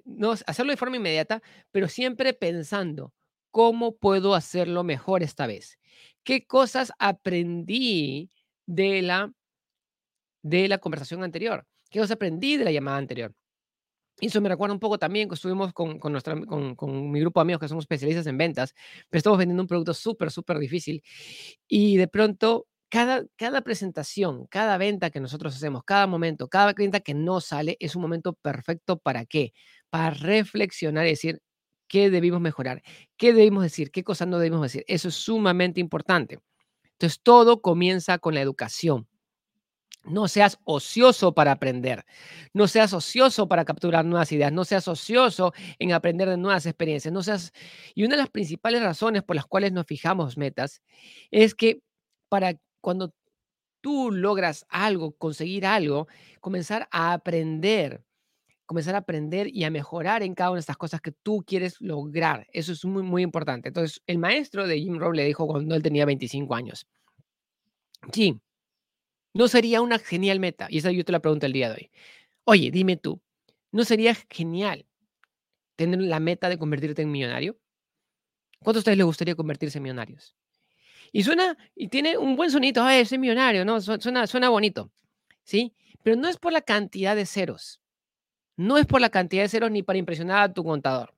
no 0.06 0.32
hacerlo 0.32 0.72
de 0.72 0.78
forma 0.78 0.98
inmediata, 0.98 1.42
pero 1.72 1.88
siempre 1.90 2.34
pensando 2.34 3.14
cómo 3.52 3.98
puedo 3.98 4.36
hacerlo 4.36 4.84
mejor 4.84 5.24
esta 5.24 5.48
vez. 5.48 5.80
¿Qué 6.24 6.46
cosas 6.48 6.94
aprendí 7.00 8.32
de 8.68 9.02
la 9.02 9.34
de 10.44 10.68
la 10.68 10.78
conversación 10.80 11.24
anterior? 11.24 11.66
¿Qué 11.90 12.00
cosas 12.00 12.16
aprendí 12.16 12.58
de 12.58 12.66
la 12.66 12.72
llamada 12.72 12.98
anterior? 12.98 13.34
Y 14.20 14.28
eso 14.28 14.42
me 14.42 14.50
recuerda 14.50 14.74
un 14.74 14.80
poco 14.80 14.98
también 14.98 15.30
que 15.30 15.36
estuvimos 15.36 15.74
con, 15.74 16.00
con, 16.00 16.12
nuestra, 16.12 16.40
con, 16.46 16.76
con, 16.76 17.12
mi 17.12 17.20
grupo 17.20 17.40
de 17.40 17.44
amigos 17.44 17.62
que 17.62 17.68
somos 17.68 17.84
especialistas 17.84 18.26
en 18.28 18.38
ventas, 18.38 18.74
pero 19.10 19.20
estamos 19.20 19.38
vendiendo 19.38 19.62
un 19.62 19.68
producto 19.68 19.94
súper, 19.94 20.32
súper 20.32 20.58
difícil. 20.58 21.04
Y 21.68 21.98
de 21.98 22.08
pronto 22.08 22.68
cada, 22.90 23.26
cada 23.36 23.62
presentación, 23.62 24.48
cada 24.48 24.78
venta 24.78 25.10
que 25.10 25.20
nosotros 25.20 25.56
hacemos, 25.56 25.84
cada 25.84 26.08
momento, 26.08 26.48
cada 26.48 26.74
venta 26.74 27.00
que 27.00 27.14
no 27.14 27.42
sale 27.42 27.78
es 27.80 27.96
un 27.96 28.02
momento 28.02 28.34
perfecto 28.34 28.98
para 28.98 29.26
qué? 29.26 29.54
Para 29.90 30.12
reflexionar 30.12 31.06
y 31.06 31.10
decir 31.10 31.42
qué 31.88 32.10
debimos 32.10 32.42
mejorar, 32.42 32.82
qué 33.18 33.34
debimos 33.34 33.64
decir, 33.64 33.92
qué 33.92 34.04
cosas 34.04 34.28
no 34.28 34.40
debimos 34.40 34.62
decir. 34.62 34.84
Eso 34.88 35.10
es 35.10 35.16
sumamente 35.16 35.80
importante. 35.80 36.40
Entonces, 36.94 37.20
todo 37.22 37.62
comienza 37.62 38.18
con 38.20 38.34
la 38.34 38.42
educación. 38.42 39.08
No 40.10 40.28
seas 40.28 40.60
ocioso 40.64 41.34
para 41.34 41.52
aprender. 41.52 42.06
No 42.54 42.68
seas 42.68 42.94
ocioso 42.94 43.48
para 43.48 43.66
capturar 43.66 44.06
nuevas 44.06 44.32
ideas. 44.32 44.52
No 44.52 44.66
seas 44.66 44.88
ocioso 44.88 45.54
en 45.80 45.92
aprender 45.92 46.30
de 46.30 46.38
nuevas 46.38 46.66
experiencias. 46.66 47.14
No 47.14 47.24
seas... 47.24 47.52
Y 47.94 48.04
una 48.04 48.16
de 48.16 48.22
las 48.22 48.30
principales 48.30 48.82
razones 48.82 49.24
por 49.24 49.36
las 49.36 49.46
cuales 49.46 49.72
nos 49.72 49.86
fijamos 49.86 50.38
metas 50.38 50.82
es 51.32 51.56
que 51.56 51.82
para 52.30 52.56
cuando 52.82 53.14
tú 53.82 54.12
logras 54.12 54.66
algo, 54.70 55.14
conseguir 55.16 55.66
algo, 55.66 56.08
comenzar 56.42 56.88
a 56.92 57.14
aprender, 57.14 58.04
comenzar 58.66 58.96
a 58.96 59.00
aprender 59.00 59.48
y 59.48 59.64
a 59.64 59.72
mejorar 59.72 60.24
en 60.24 60.36
cada 60.36 60.52
una 60.52 60.58
de 60.58 60.62
estas 60.62 60.78
cosas 60.78 61.02
que 61.02 61.12
tú 61.12 61.44
quieres 61.46 61.80
lograr. 61.80 62.48
Eso 62.52 62.72
es 62.74 62.84
muy, 62.86 63.04
muy 63.04 63.24
importante. 63.24 63.70
Entonces, 63.70 64.02
el 64.08 64.18
maestro 64.18 64.68
de 64.68 64.80
Jim 64.80 64.98
Rohn 65.00 65.16
le 65.16 65.26
dijo 65.26 65.48
cuando 65.48 65.76
él 65.76 65.84
tenía 65.84 66.06
25 66.06 66.54
años, 66.54 66.86
Jim, 68.14 68.40
¿no 69.38 69.48
sería 69.48 69.82
una 69.82 70.00
genial 70.00 70.40
meta? 70.40 70.68
Y 70.70 70.80
esa 70.80 70.92
yo 70.92 71.06
te 71.06 71.12
la 71.12 71.20
pregunto 71.20 71.46
el 71.46 71.54
día 71.54 71.70
de 71.70 71.76
hoy. 71.76 71.92
Oye, 72.44 72.72
dime 72.72 72.98
tú, 72.98 73.22
¿no 73.72 73.84
sería 73.84 74.16
genial 74.30 74.86
tener 75.76 76.02
la 76.02 76.20
meta 76.20 76.50
de 76.50 76.58
convertirte 76.58 77.04
en 77.04 77.12
millonario? 77.12 77.58
¿Cuántos 78.64 78.76
de 78.76 78.80
ustedes 78.80 78.98
les 78.98 79.06
gustaría 79.06 79.36
convertirse 79.36 79.78
en 79.78 79.84
millonarios? 79.84 80.36
Y 81.12 81.24
suena, 81.24 81.56
y 81.76 81.88
tiene 81.90 82.18
un 82.18 82.36
buen 82.36 82.50
sonito, 82.50 82.82
ay, 82.84 83.06
soy 83.06 83.20
millonario, 83.20 83.64
¿no? 83.64 83.80
Suena, 83.80 84.26
suena 84.26 84.50
bonito, 84.50 84.92
¿sí? 85.44 85.74
Pero 86.04 86.16
no 86.16 86.28
es 86.28 86.38
por 86.38 86.52
la 86.52 86.62
cantidad 86.62 87.16
de 87.16 87.26
ceros. 87.26 87.80
No 88.56 88.78
es 88.78 88.88
por 88.88 89.02
la 89.02 89.10
cantidad 89.10 89.44
de 89.44 89.50
ceros 89.50 89.70
ni 89.70 89.84
para 89.84 90.00
impresionar 90.00 90.42
a 90.42 90.54
tu 90.54 90.64
contador, 90.64 91.14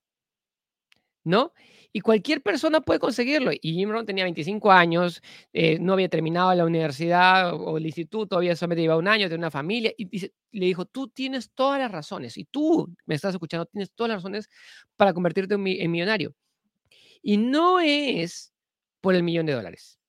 ¿no? 1.24 1.54
Y 1.92 2.02
cualquier 2.02 2.42
persona 2.42 2.82
puede 2.82 3.00
conseguirlo. 3.00 3.52
Y 3.52 3.74
Jim 3.74 3.90
Rohn 3.90 4.06
tenía 4.06 4.24
25 4.24 4.72
años, 4.72 5.22
eh, 5.54 5.80
no 5.80 5.94
había 5.94 6.08
terminado 6.08 6.54
la 6.54 6.66
universidad 6.66 7.54
o 7.54 7.78
el 7.78 7.86
instituto, 7.86 8.38
había 8.38 8.56
solamente 8.56 8.82
llevado 8.82 9.00
un 9.00 9.08
año, 9.08 9.28
tenía 9.28 9.40
una 9.40 9.52
familia, 9.52 9.92
y, 9.98 10.20
le 10.52 10.66
dijo, 10.66 10.86
tú 10.86 11.08
tienes 11.08 11.52
todas 11.52 11.80
las 11.80 11.92
razones, 11.92 12.38
y 12.38 12.46
tú 12.46 12.88
me 13.06 13.16
estás 13.16 13.34
escuchando, 13.34 13.66
tienes 13.66 13.92
todas 13.94 14.10
las 14.10 14.18
razones 14.18 14.50
para 14.98 15.14
convertirte 15.14 15.56
en, 15.56 15.66
en 15.66 15.92
millonario. 15.92 16.36
Y 17.22 17.38
no 17.38 17.80
es 17.80 18.54
por 19.02 19.16
el 19.16 19.24
millón 19.24 19.46
de 19.48 19.54
dólares. 19.54 20.00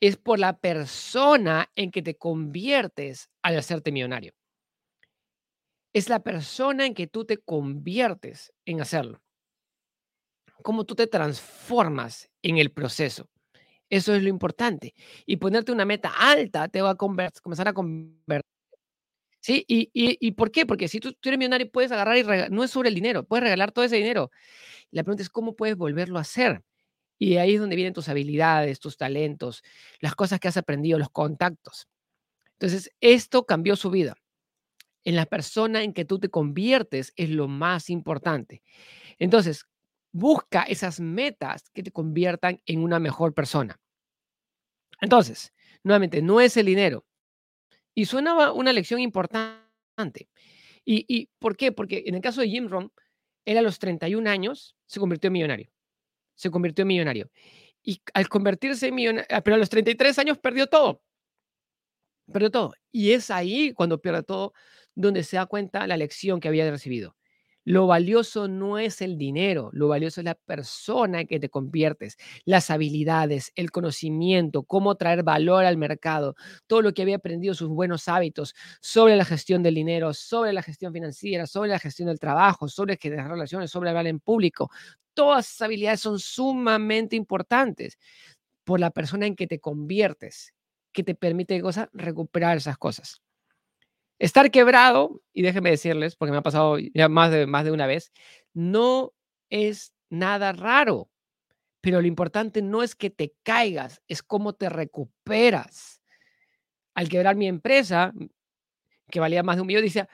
Es 0.00 0.16
por 0.16 0.38
la 0.38 0.58
persona 0.58 1.70
en 1.76 1.90
que 1.90 2.02
te 2.02 2.16
conviertes 2.16 3.30
al 3.42 3.58
hacerte 3.58 3.90
millonario. 3.90 4.32
Es 5.92 6.08
la 6.08 6.22
persona 6.22 6.86
en 6.86 6.94
que 6.94 7.06
tú 7.06 7.24
te 7.24 7.38
conviertes 7.38 8.52
en 8.64 8.80
hacerlo. 8.80 9.23
Cómo 10.62 10.84
tú 10.84 10.94
te 10.94 11.06
transformas 11.06 12.30
en 12.42 12.58
el 12.58 12.70
proceso. 12.70 13.28
Eso 13.90 14.14
es 14.14 14.22
lo 14.22 14.28
importante. 14.28 14.94
Y 15.26 15.36
ponerte 15.36 15.72
una 15.72 15.84
meta 15.84 16.12
alta 16.18 16.68
te 16.68 16.82
va 16.82 16.90
a 16.90 16.94
comenzar 16.96 17.68
a 17.68 17.72
convertir. 17.72 18.42
¿Sí? 19.40 19.62
¿Y, 19.68 19.90
y, 19.92 20.30
por 20.32 20.50
qué? 20.50 20.64
Porque 20.64 20.88
si 20.88 21.00
tú, 21.00 21.12
tú, 21.12 21.28
eres 21.28 21.38
millonario 21.38 21.70
puedes 21.70 21.92
agarrar 21.92 22.16
y 22.16 22.24
no 22.50 22.64
es 22.64 22.70
sobre 22.70 22.88
el 22.88 22.94
dinero, 22.94 23.24
puedes 23.24 23.42
regalar 23.42 23.72
todo 23.72 23.84
ese 23.84 23.96
dinero. 23.96 24.30
La 24.90 25.02
pregunta 25.02 25.22
es 25.22 25.28
cómo 25.28 25.54
puedes 25.54 25.76
volverlo 25.76 26.16
a 26.16 26.22
hacer. 26.22 26.62
Y 27.18 27.36
ahí 27.36 27.54
es 27.54 27.60
donde 27.60 27.76
vienen 27.76 27.92
tus 27.92 28.08
habilidades, 28.08 28.80
tus 28.80 28.96
talentos, 28.96 29.62
las 30.00 30.14
cosas 30.14 30.40
que 30.40 30.48
has 30.48 30.56
aprendido, 30.56 30.98
los 30.98 31.10
contactos. 31.10 31.88
Entonces, 32.52 32.90
esto 33.00 33.44
cambió 33.44 33.76
su 33.76 33.90
vida. 33.90 34.14
En 35.04 35.16
la 35.16 35.26
persona 35.26 35.82
en 35.82 35.92
que 35.92 36.06
tú 36.06 36.18
te 36.18 36.30
conviertes 36.30 37.12
es 37.16 37.28
lo 37.28 37.46
más 37.46 37.90
importante. 37.90 38.62
Entonces, 39.18 39.66
busca 40.14 40.62
esas 40.62 41.00
metas 41.00 41.70
que 41.74 41.82
te 41.82 41.90
conviertan 41.90 42.62
en 42.66 42.82
una 42.82 42.98
mejor 42.98 43.34
persona. 43.34 43.78
Entonces, 45.00 45.52
nuevamente, 45.82 46.22
no 46.22 46.40
es 46.40 46.56
el 46.56 46.66
dinero. 46.66 47.04
Y 47.94 48.06
suena 48.06 48.52
una 48.52 48.72
lección 48.72 49.00
importante. 49.00 50.28
¿Y, 50.84 51.04
¿Y 51.08 51.28
por 51.38 51.56
qué? 51.56 51.72
Porque 51.72 52.04
en 52.06 52.14
el 52.14 52.20
caso 52.20 52.40
de 52.40 52.48
Jim 52.48 52.68
Rohn, 52.68 52.92
él 53.44 53.58
a 53.58 53.62
los 53.62 53.78
31 53.78 54.28
años 54.30 54.76
se 54.86 55.00
convirtió 55.00 55.28
en 55.28 55.34
millonario 55.34 55.74
se 56.34 56.50
convirtió 56.50 56.82
en 56.82 56.88
millonario. 56.88 57.30
Y 57.82 58.00
al 58.14 58.28
convertirse 58.28 58.88
en 58.88 58.94
millonario, 58.94 59.26
ah, 59.30 59.42
pero 59.42 59.56
a 59.56 59.58
los 59.58 59.70
33 59.70 60.18
años 60.18 60.38
perdió 60.38 60.66
todo. 60.66 61.02
Perdió 62.32 62.50
todo. 62.50 62.74
Y 62.90 63.12
es 63.12 63.30
ahí 63.30 63.72
cuando 63.72 64.00
pierde 64.00 64.22
todo 64.22 64.52
donde 64.94 65.24
se 65.24 65.36
da 65.36 65.46
cuenta 65.46 65.86
la 65.86 65.96
lección 65.96 66.40
que 66.40 66.48
había 66.48 66.70
recibido. 66.70 67.16
Lo 67.66 67.86
valioso 67.86 68.46
no 68.46 68.78
es 68.78 69.00
el 69.00 69.16
dinero, 69.16 69.70
lo 69.72 69.88
valioso 69.88 70.20
es 70.20 70.24
la 70.26 70.34
persona 70.34 71.24
que 71.24 71.40
te 71.40 71.48
conviertes, 71.48 72.16
las 72.44 72.70
habilidades, 72.70 73.52
el 73.56 73.70
conocimiento, 73.70 74.64
cómo 74.64 74.96
traer 74.96 75.22
valor 75.22 75.64
al 75.64 75.78
mercado, 75.78 76.34
todo 76.66 76.82
lo 76.82 76.92
que 76.92 77.00
había 77.02 77.16
aprendido, 77.16 77.54
sus 77.54 77.70
buenos 77.70 78.06
hábitos 78.08 78.54
sobre 78.82 79.16
la 79.16 79.24
gestión 79.24 79.62
del 79.62 79.74
dinero, 79.76 80.12
sobre 80.12 80.52
la 80.52 80.62
gestión 80.62 80.92
financiera, 80.92 81.46
sobre 81.46 81.70
la 81.70 81.78
gestión 81.78 82.08
del 82.08 82.20
trabajo, 82.20 82.68
sobre 82.68 82.98
las 83.02 83.28
relaciones, 83.28 83.70
sobre 83.70 83.88
hablar 83.88 84.06
en 84.08 84.20
público. 84.20 84.70
Todas 85.14 85.46
esas 85.48 85.62
habilidades 85.62 86.00
son 86.00 86.18
sumamente 86.18 87.16
importantes 87.16 87.98
por 88.64 88.80
la 88.80 88.90
persona 88.92 89.26
en 89.26 89.36
que 89.36 89.46
te 89.48 89.60
conviertes, 89.60 90.54
que 90.92 91.04
te 91.04 91.14
permite 91.16 91.60
cosas, 91.62 91.88
recuperar 91.94 92.58
esas 92.58 92.78
cosas. 92.78 93.23
Estar 94.18 94.50
quebrado, 94.50 95.22
y 95.32 95.42
déjenme 95.42 95.70
decirles, 95.70 96.16
porque 96.16 96.32
me 96.32 96.38
ha 96.38 96.42
pasado 96.42 96.78
ya 96.78 97.08
más 97.08 97.30
de, 97.30 97.46
más 97.46 97.64
de 97.64 97.72
una 97.72 97.86
vez, 97.86 98.12
no 98.52 99.12
es 99.50 99.92
nada 100.08 100.52
raro, 100.52 101.10
pero 101.80 102.00
lo 102.00 102.06
importante 102.06 102.62
no 102.62 102.82
es 102.82 102.94
que 102.94 103.10
te 103.10 103.34
caigas, 103.42 104.00
es 104.08 104.22
cómo 104.22 104.54
te 104.54 104.68
recuperas. 104.68 106.00
Al 106.94 107.08
quebrar 107.08 107.36
mi 107.36 107.48
empresa, 107.48 108.12
que 109.10 109.20
valía 109.20 109.42
más 109.42 109.56
de 109.56 109.62
un 109.62 109.66
millón, 109.66 109.82
decía, 109.82 110.08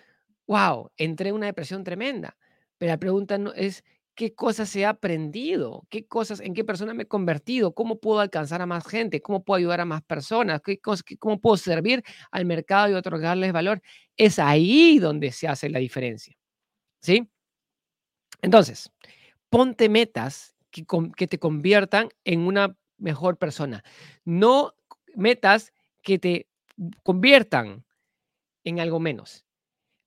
wow, 0.47 0.91
entré 0.97 1.29
en 1.29 1.37
una 1.37 1.47
depresión 1.47 1.85
tremenda. 1.85 2.37
Pero 2.79 2.91
la 2.91 2.99
pregunta 2.99 3.39
no 3.39 3.53
es 3.53 3.85
qué 4.15 4.35
cosas 4.35 4.75
he 4.77 4.85
aprendido, 4.87 5.87
qué 5.91 6.07
cosas, 6.07 6.41
en 6.41 6.55
qué 6.55 6.65
persona 6.65 6.95
me 6.95 7.05
he 7.05 7.09
convertido, 7.09 7.75
cómo 7.75 8.01
puedo 8.01 8.21
alcanzar 8.21 8.63
a 8.63 8.67
más 8.67 8.87
gente, 8.87 9.23
cómo 9.23 9.45
puedo 9.45 9.59
ayudar 9.59 9.81
a 9.81 9.85
más 9.85 10.03
personas, 10.03 10.61
qué 10.63 10.79
cosas, 10.79 11.05
cómo 11.19 11.41
puedo 11.41 11.57
servir 11.57 12.03
al 12.31 12.45
mercado 12.45 12.91
y 12.91 12.95
otorgarles 12.95 13.53
valor. 13.53 13.83
Es 14.17 14.39
ahí 14.39 14.99
donde 14.99 15.33
se 15.33 15.49
hace 15.49 15.71
la 15.71 15.79
diferencia. 15.79 16.37
¿Sí? 17.01 17.31
Entonces, 18.43 18.91
ponte 19.49 19.89
metas 19.89 20.55
que, 20.71 20.85
que 21.17 21.27
te 21.27 21.39
conviertan 21.39 22.09
en 22.25 22.41
una 22.41 22.77
mejor 22.99 23.39
persona, 23.39 23.83
no 24.25 24.75
metas 25.15 25.73
que 26.03 26.19
te 26.19 26.49
conviertan 27.03 27.85
en 28.65 28.81
algo 28.81 29.01
menos. 29.01 29.45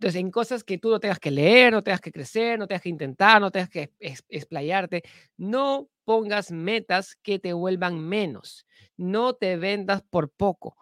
Entonces, 0.03 0.19
en 0.19 0.31
cosas 0.31 0.65
que 0.65 0.77
tú 0.77 0.89
no 0.89 0.99
tengas 0.99 1.17
que 1.17 1.31
leer, 1.31 1.71
no 1.71 1.81
tengas 1.81 2.01
que 2.01 2.11
crecer, 2.11 2.59
no 2.59 2.67
tengas 2.67 2.81
que 2.81 2.89
intentar, 2.89 3.39
no 3.39 3.51
tengas 3.51 3.69
que 3.69 3.93
explayarte, 4.27 5.01
no 5.37 5.87
pongas 6.03 6.51
metas 6.51 7.15
que 7.23 7.39
te 7.39 7.53
vuelvan 7.53 7.97
menos. 8.01 8.65
No 8.97 9.33
te 9.33 9.55
vendas 9.55 10.01
por 10.01 10.29
poco. 10.29 10.75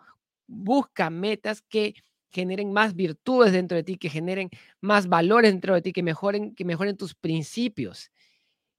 Busca 0.48 1.12
metas 1.12 1.62
que 1.62 1.94
generen 2.32 2.74
más 2.74 2.96
virtudes 2.96 3.54
dentro 3.54 3.78
de 3.78 3.84
ti, 3.84 3.98
que 3.98 4.10
generen 4.10 4.50
más 4.80 5.08
valores 5.08 5.52
dentro 5.52 5.76
de 5.76 5.84
ti, 5.84 5.94
que 5.94 6.02
mejoren, 6.02 6.56
tus 6.98 7.14
principios. 7.14 8.10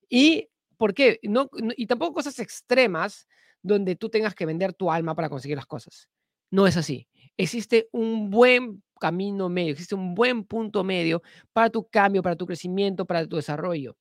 ¿Y 0.08 0.48
por 0.76 0.92
qué? 0.92 1.20
No, 1.22 1.48
y 1.76 1.86
tampoco 1.86 2.14
cosas 2.14 2.40
extremas 2.40 3.28
donde 3.62 3.94
tú 3.94 4.08
tengas 4.08 4.34
que 4.34 4.44
vender 4.44 4.74
tu 4.74 4.90
alma 4.90 5.14
para 5.14 5.28
conseguir 5.28 5.56
las 5.56 5.66
cosas. 5.66 6.08
No 6.50 6.66
es 6.66 6.76
así. 6.76 7.06
Existe 7.36 7.88
un 7.92 8.28
buen 8.28 8.82
camino 9.02 9.48
medio, 9.48 9.72
existe 9.72 9.96
un 9.96 10.14
buen 10.14 10.44
punto 10.44 10.84
medio 10.84 11.22
para 11.52 11.70
tu 11.70 11.88
cambio, 11.88 12.22
para 12.22 12.36
tu 12.36 12.46
crecimiento, 12.46 13.04
para 13.04 13.26
tu 13.26 13.34
desarrollo. 13.34 13.96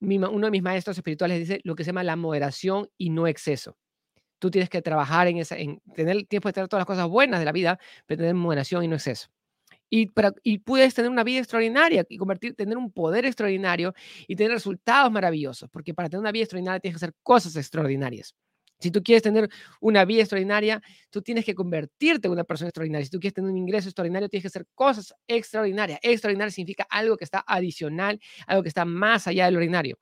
uno 0.00 0.46
de 0.46 0.50
mis 0.50 0.62
maestros 0.62 0.96
espirituales 0.96 1.38
dice 1.38 1.60
lo 1.64 1.74
que 1.74 1.84
se 1.84 1.88
llama 1.88 2.02
la 2.02 2.16
moderación 2.16 2.88
y 2.96 3.10
no 3.10 3.26
exceso. 3.26 3.76
Tú 4.40 4.50
tienes 4.50 4.70
que 4.70 4.80
trabajar 4.80 5.28
en, 5.28 5.36
esa, 5.36 5.58
en 5.58 5.80
tener 5.94 6.24
tiempo 6.26 6.48
de 6.48 6.54
tener 6.54 6.68
todas 6.68 6.80
las 6.80 6.86
cosas 6.86 7.08
buenas 7.08 7.40
de 7.40 7.44
la 7.44 7.52
vida, 7.52 7.78
pero 8.06 8.20
tener 8.20 8.34
moderación 8.34 8.82
y 8.84 8.88
no 8.88 8.96
exceso. 8.96 9.28
Y, 9.90 10.06
para, 10.06 10.32
y 10.42 10.58
puedes 10.58 10.94
tener 10.94 11.10
una 11.10 11.24
vida 11.24 11.40
extraordinaria 11.40 12.06
y 12.08 12.16
convertir, 12.16 12.54
tener 12.54 12.78
un 12.78 12.90
poder 12.90 13.26
extraordinario 13.26 13.92
y 14.26 14.34
tener 14.36 14.52
resultados 14.52 15.12
maravillosos, 15.12 15.68
porque 15.70 15.92
para 15.92 16.08
tener 16.08 16.20
una 16.20 16.32
vida 16.32 16.44
extraordinaria 16.44 16.80
tienes 16.80 16.98
que 16.98 17.04
hacer 17.04 17.14
cosas 17.22 17.54
extraordinarias. 17.56 18.34
Si 18.82 18.90
tú 18.90 19.02
quieres 19.02 19.22
tener 19.22 19.48
una 19.80 20.04
vida 20.04 20.22
extraordinaria, 20.22 20.82
tú 21.10 21.22
tienes 21.22 21.44
que 21.44 21.54
convertirte 21.54 22.26
en 22.26 22.32
una 22.32 22.44
persona 22.44 22.68
extraordinaria. 22.68 23.04
Si 23.04 23.10
tú 23.10 23.20
quieres 23.20 23.34
tener 23.34 23.50
un 23.50 23.56
ingreso 23.56 23.88
extraordinario, 23.88 24.28
tienes 24.28 24.42
que 24.42 24.48
hacer 24.48 24.66
cosas 24.74 25.14
extraordinarias. 25.28 26.00
Extraordinario 26.02 26.50
significa 26.50 26.86
algo 26.90 27.16
que 27.16 27.24
está 27.24 27.44
adicional, 27.46 28.20
algo 28.46 28.62
que 28.64 28.68
está 28.68 28.84
más 28.84 29.28
allá 29.28 29.46
del 29.46 29.56
ordinario. 29.56 29.98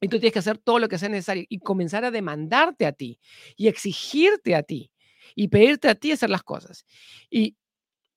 Y 0.00 0.08
tú 0.08 0.18
tienes 0.18 0.34
que 0.34 0.40
hacer 0.40 0.58
todo 0.58 0.78
lo 0.78 0.88
que 0.88 0.98
sea 0.98 1.08
necesario 1.08 1.44
y 1.48 1.58
comenzar 1.58 2.04
a 2.04 2.10
demandarte 2.10 2.84
a 2.84 2.92
ti 2.92 3.18
y 3.56 3.68
exigirte 3.68 4.54
a 4.54 4.62
ti 4.62 4.92
y 5.34 5.48
pedirte 5.48 5.88
a 5.88 5.94
ti 5.94 6.12
hacer 6.12 6.28
las 6.28 6.42
cosas. 6.42 6.84
Y, 7.30 7.56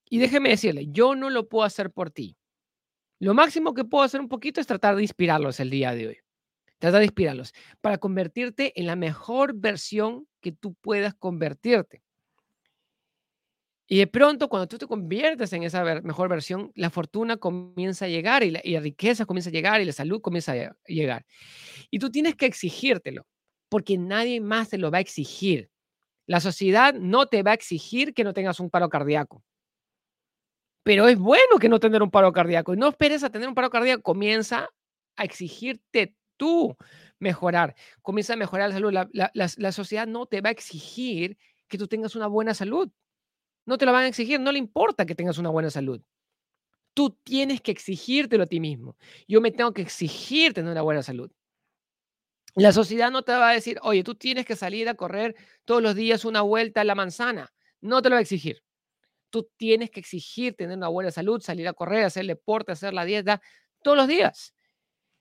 y 0.09 0.17
déjeme 0.19 0.49
decirle, 0.49 0.87
yo 0.89 1.15
no 1.15 1.29
lo 1.29 1.47
puedo 1.47 1.63
hacer 1.63 1.89
por 1.91 2.11
ti. 2.11 2.35
Lo 3.19 3.33
máximo 3.33 3.73
que 3.73 3.85
puedo 3.85 4.03
hacer 4.03 4.19
un 4.19 4.29
poquito 4.29 4.59
es 4.59 4.67
tratar 4.67 4.95
de 4.97 5.03
inspirarlos 5.03 5.59
el 5.61 5.69
día 5.69 5.93
de 5.93 6.07
hoy. 6.07 6.17
Trata 6.79 6.99
de 6.99 7.05
inspirarlos 7.05 7.53
para 7.81 7.97
convertirte 7.97 8.73
en 8.79 8.87
la 8.87 8.95
mejor 8.95 9.53
versión 9.53 10.27
que 10.41 10.53
tú 10.53 10.73
puedas 10.75 11.13
convertirte. 11.13 12.01
Y 13.91 13.97
de 13.97 14.07
pronto, 14.07 14.49
cuando 14.49 14.67
tú 14.67 14.77
te 14.77 14.85
conviertes 14.85 15.51
en 15.51 15.63
esa 15.63 15.83
mejor 16.01 16.29
versión, 16.29 16.71
la 16.75 16.91
fortuna 16.91 17.37
comienza 17.37 18.05
a 18.05 18.07
llegar 18.07 18.43
y 18.43 18.51
la, 18.51 18.79
riqueza 18.79 19.25
comienza 19.25 19.49
a 19.49 19.53
llegar 19.53 19.81
y 19.81 19.85
la 19.85 19.93
salud 19.93 20.21
comienza 20.21 20.53
a 20.53 20.75
llegar. 20.85 21.25
Y 21.89 21.97
tú 21.97 22.11
tienes 22.11 22.35
que 22.35 22.45
exigírtelo, 22.45 23.25
porque 23.67 23.97
nadie 23.97 24.41
más 24.41 24.69
te 24.69 24.77
lo 24.77 24.91
va 24.91 24.99
a 24.99 25.01
exigir. 25.01 25.71
La 26.27 26.39
sociedad 26.39 26.93
no 26.93 27.25
te 27.25 27.41
va 27.41 27.51
a 27.51 27.55
exigir 27.55 28.13
que 28.13 28.23
no 28.23 28.33
tengas 28.33 28.59
un 28.59 28.69
paro 28.69 28.89
cardíaco. 28.89 29.43
Pero 30.83 31.07
es 31.07 31.17
bueno 31.17 31.57
que 31.59 31.67
no 31.67 31.79
tener 31.79 32.03
un 32.03 32.11
paro 32.11 32.31
cardíaco. 32.31 32.75
Y 32.75 32.77
no 32.77 32.89
esperes 32.89 33.23
a 33.23 33.31
tener 33.31 33.49
un 33.49 33.55
paro 33.55 33.71
cardíaco. 33.71 34.03
Comienza 34.03 34.69
a 35.15 35.23
exigirte 35.23 36.15
tú 36.39 36.75
mejorar. 37.19 37.75
Comienza 38.01 38.33
a 38.33 38.37
mejorar 38.37 38.69
la 38.69 38.75
salud. 38.75 38.93
la 39.13 39.71
sociedad 39.71 40.07
no 40.07 40.25
te 40.25 40.41
va 40.41 40.49
a 40.49 40.53
exigir 40.53 41.37
que 41.67 41.77
tú 41.77 41.87
tengas 41.87 42.15
una 42.15 42.27
buena 42.27 42.55
salud. 42.55 42.89
No 43.65 43.77
te 43.77 43.85
lo 43.85 43.93
van 43.93 44.05
a 44.05 44.07
exigir, 44.07 44.39
no 44.39 44.51
le 44.51 44.57
importa 44.57 45.05
que 45.05 45.13
tengas 45.13 45.37
una 45.37 45.49
buena 45.49 45.69
salud. 45.69 46.01
Tú 46.95 47.11
tienes 47.23 47.61
que 47.61 47.71
exigírtelo 47.71 48.43
a 48.43 48.47
ti 48.47 48.59
mismo. 48.59 48.97
Yo 49.27 49.41
me 49.41 49.51
tengo 49.51 49.73
que 49.73 49.83
exigir 49.83 50.53
tener 50.53 50.71
una 50.71 50.81
buena 50.81 51.03
salud. 51.03 51.29
La 52.55 52.73
sociedad 52.73 53.11
no 53.11 53.21
te 53.21 53.31
va 53.33 53.49
a 53.49 53.53
decir, 53.53 53.79
oye, 53.83 54.03
tú 54.03 54.15
tienes 54.15 54.45
que 54.45 54.55
salir 54.55 54.89
a 54.89 54.95
correr 54.95 55.35
todos 55.65 55.83
los 55.83 55.93
días 55.93 56.25
una 56.25 56.41
vuelta 56.41 56.81
a 56.81 56.83
la 56.83 56.95
manzana. 56.95 57.53
No 57.79 58.01
te 58.01 58.09
lo 58.09 58.15
va 58.15 58.19
a 58.19 58.21
exigir. 58.23 58.63
Tú 59.29 59.47
tienes 59.55 59.91
que 59.91 59.99
exigir 59.99 60.55
tener 60.55 60.75
una 60.75 60.87
buena 60.87 61.11
salud, 61.11 61.39
salir 61.41 61.67
a 61.67 61.73
correr, 61.73 62.05
hacer 62.05 62.25
deporte, 62.25 62.71
hacer 62.71 62.93
la 62.93 63.05
dieta 63.05 63.39
todos 63.83 63.95
los 63.95 64.07
días. 64.07 64.55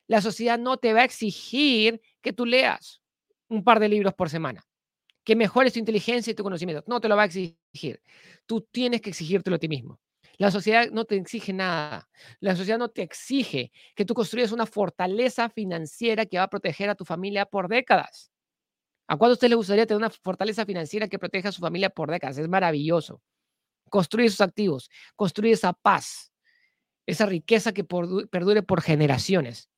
La 0.09 0.21
sociedad 0.21 0.59
no 0.59 0.79
te 0.79 0.93
va 0.93 1.03
a 1.03 1.05
exigir 1.05 2.01
que 2.21 2.33
tú 2.33 2.45
leas 2.45 3.01
un 3.49 3.63
par 3.63 3.79
de 3.79 3.89
libros 3.89 4.15
por 4.15 4.29
semana 4.29 4.69
que 5.29 5.37
mejores 5.37 5.75
tu 5.75 5.79
inteligencia 5.79 6.31
y 6.31 6.35
tu 6.35 6.43
conocimiento. 6.43 6.83
No 6.87 7.03
te 7.03 7.09
lo 7.09 7.15
va 7.15 7.25
a 7.25 7.27
exigir. 7.27 8.01
Tú 8.47 8.63
tienes 8.63 9.03
que 9.03 9.11
exigírtelo 9.11 9.57
a 9.57 9.59
ti 9.59 9.69
mismo. 9.69 10.01
La 10.39 10.51
sociedad 10.51 10.89
no 10.91 11.05
te 11.05 11.17
exige 11.17 11.53
nada. 11.53 12.09
La 12.41 12.57
sociedad 12.57 12.79
no 12.79 12.89
te 12.89 13.03
exige 13.03 13.71
que 13.95 14.07
tú 14.07 14.15
construyas 14.15 14.53
una 14.53 14.65
fortaleza 14.65 15.51
financiera 15.51 16.25
que 16.25 16.39
va 16.39 16.45
a 16.45 16.49
proteger 16.49 16.89
a 16.89 16.95
tu 16.95 17.05
familia 17.05 17.45
por 17.45 17.69
décadas. 17.69 18.33
¿A 19.07 19.19
cuánto 19.19 19.33
a 19.33 19.35
usted 19.35 19.51
le 19.51 19.57
gustaría 19.57 19.85
tener 19.85 19.99
una 19.99 20.09
fortaleza 20.09 20.65
financiera 20.65 21.09
que 21.09 21.19
proteja 21.19 21.51
a 21.51 21.53
su 21.53 21.61
familia 21.61 21.91
por 21.91 22.11
décadas? 22.11 22.39
Es 22.39 22.49
maravilloso. 22.49 23.21
Construir 23.91 24.31
sus 24.31 24.41
activos, 24.41 24.89
construir 25.15 25.53
esa 25.53 25.75
paz, 25.75 26.33
esa 27.05 27.27
riqueza 27.27 27.75
que 27.75 27.85
perdure 27.85 28.63
por 28.63 28.81
generaciones. 28.81 29.69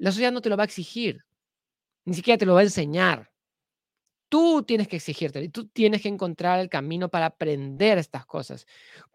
La 0.00 0.10
sociedad 0.12 0.32
no 0.32 0.40
te 0.40 0.48
lo 0.48 0.56
va 0.56 0.62
a 0.62 0.64
exigir, 0.64 1.26
ni 2.06 2.14
siquiera 2.14 2.38
te 2.38 2.46
lo 2.46 2.54
va 2.54 2.60
a 2.60 2.62
enseñar. 2.62 3.30
Tú 4.30 4.62
tienes 4.62 4.88
que 4.88 4.96
exigirte 4.96 5.46
tú 5.50 5.66
tienes 5.66 6.00
que 6.00 6.08
encontrar 6.08 6.58
el 6.60 6.70
camino 6.70 7.10
para 7.10 7.26
aprender 7.26 7.98
estas 7.98 8.24
cosas. 8.24 8.64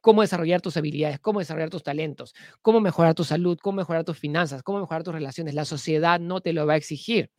Cómo 0.02 0.22
desarrollar 0.22 0.62
tus 0.62 0.78
habilidades, 0.78 1.20
cómo 1.20 1.40
desarrollar 1.40 1.72
tus 1.72 1.82
talentos, 1.82 2.36
cómo 2.62 2.82
mejorar 2.82 3.16
tu 3.16 3.24
salud, 3.24 3.58
cómo 3.60 3.78
mejorar 3.78 4.04
tus 4.04 4.20
finanzas, 4.20 4.62
cómo 4.62 4.80
mejorar 4.80 5.04
tus 5.04 5.14
relaciones. 5.16 5.56
La 5.56 5.66
sociedad 5.66 6.20
no 6.20 6.42
te 6.42 6.54
lo 6.54 6.68
va 6.68 6.74
a 6.74 6.78
exigir. 6.78 7.32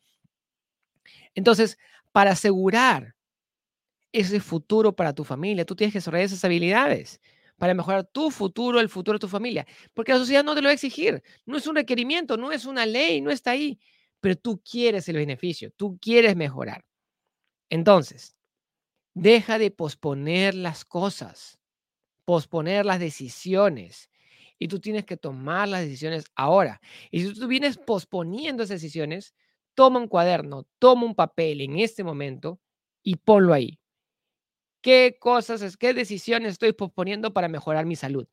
Entonces, 1.36 1.78
para 2.10 2.32
asegurar 2.32 3.14
ese 4.10 4.40
futuro 4.40 4.96
para 4.96 5.12
tu 5.12 5.22
familia, 5.22 5.64
tú 5.64 5.76
tienes 5.76 5.92
que 5.92 5.98
desarrollar 5.98 6.26
esas 6.26 6.44
habilidades 6.44 7.20
para 7.58 7.74
mejorar 7.74 8.04
tu 8.06 8.30
futuro, 8.30 8.80
el 8.80 8.88
futuro 8.88 9.16
de 9.16 9.20
tu 9.20 9.28
familia. 9.28 9.66
Porque 9.94 10.12
la 10.12 10.18
sociedad 10.18 10.44
no 10.44 10.54
te 10.54 10.62
lo 10.62 10.66
va 10.66 10.70
a 10.70 10.74
exigir. 10.74 11.22
No 11.46 11.56
es 11.56 11.66
un 11.66 11.76
requerimiento, 11.76 12.36
no 12.36 12.52
es 12.52 12.66
una 12.66 12.86
ley, 12.86 13.20
no 13.20 13.30
está 13.30 13.52
ahí. 13.52 13.78
Pero 14.20 14.36
tú 14.36 14.62
quieres 14.62 15.08
el 15.08 15.16
beneficio, 15.16 15.70
tú 15.76 15.98
quieres 16.00 16.36
mejorar. 16.36 16.84
Entonces, 17.70 18.36
deja 19.14 19.58
de 19.58 19.70
posponer 19.70 20.54
las 20.54 20.84
cosas, 20.84 21.58
posponer 22.24 22.86
las 22.86 23.00
decisiones. 23.00 24.10
Y 24.58 24.68
tú 24.68 24.80
tienes 24.80 25.04
que 25.04 25.16
tomar 25.16 25.68
las 25.68 25.82
decisiones 25.82 26.26
ahora. 26.36 26.80
Y 27.10 27.22
si 27.22 27.34
tú 27.34 27.46
vienes 27.46 27.78
posponiendo 27.78 28.62
esas 28.62 28.80
decisiones, 28.80 29.34
toma 29.74 30.00
un 30.00 30.08
cuaderno, 30.08 30.66
toma 30.78 31.04
un 31.04 31.14
papel 31.14 31.60
en 31.60 31.78
este 31.78 32.04
momento 32.04 32.60
y 33.02 33.16
ponlo 33.16 33.52
ahí. 33.54 33.78
¿Qué 34.86 35.16
cosas, 35.18 35.76
qué 35.76 35.94
decisiones 35.94 36.52
estoy 36.52 36.72
posponiendo 36.72 37.32
para 37.32 37.48
mejorar 37.48 37.86
mi 37.86 37.96
salud? 37.96 38.28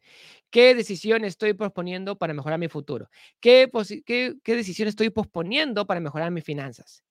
¿Qué 0.51 0.75
decisiones 0.75 1.29
estoy 1.29 1.55
posponiendo 1.55 2.19
para 2.19 2.35
mejorar 2.35 2.59
mi 2.59 2.67
futuro? 2.67 3.09
¿Qué, 3.39 3.71
qué, 4.05 4.55
decisiones 4.55 4.91
estoy 4.91 5.09
posponiendo 5.09 5.87
para 5.87 5.99
mejorar 5.99 6.29
mis 6.29 6.43
finanzas? 6.43 7.03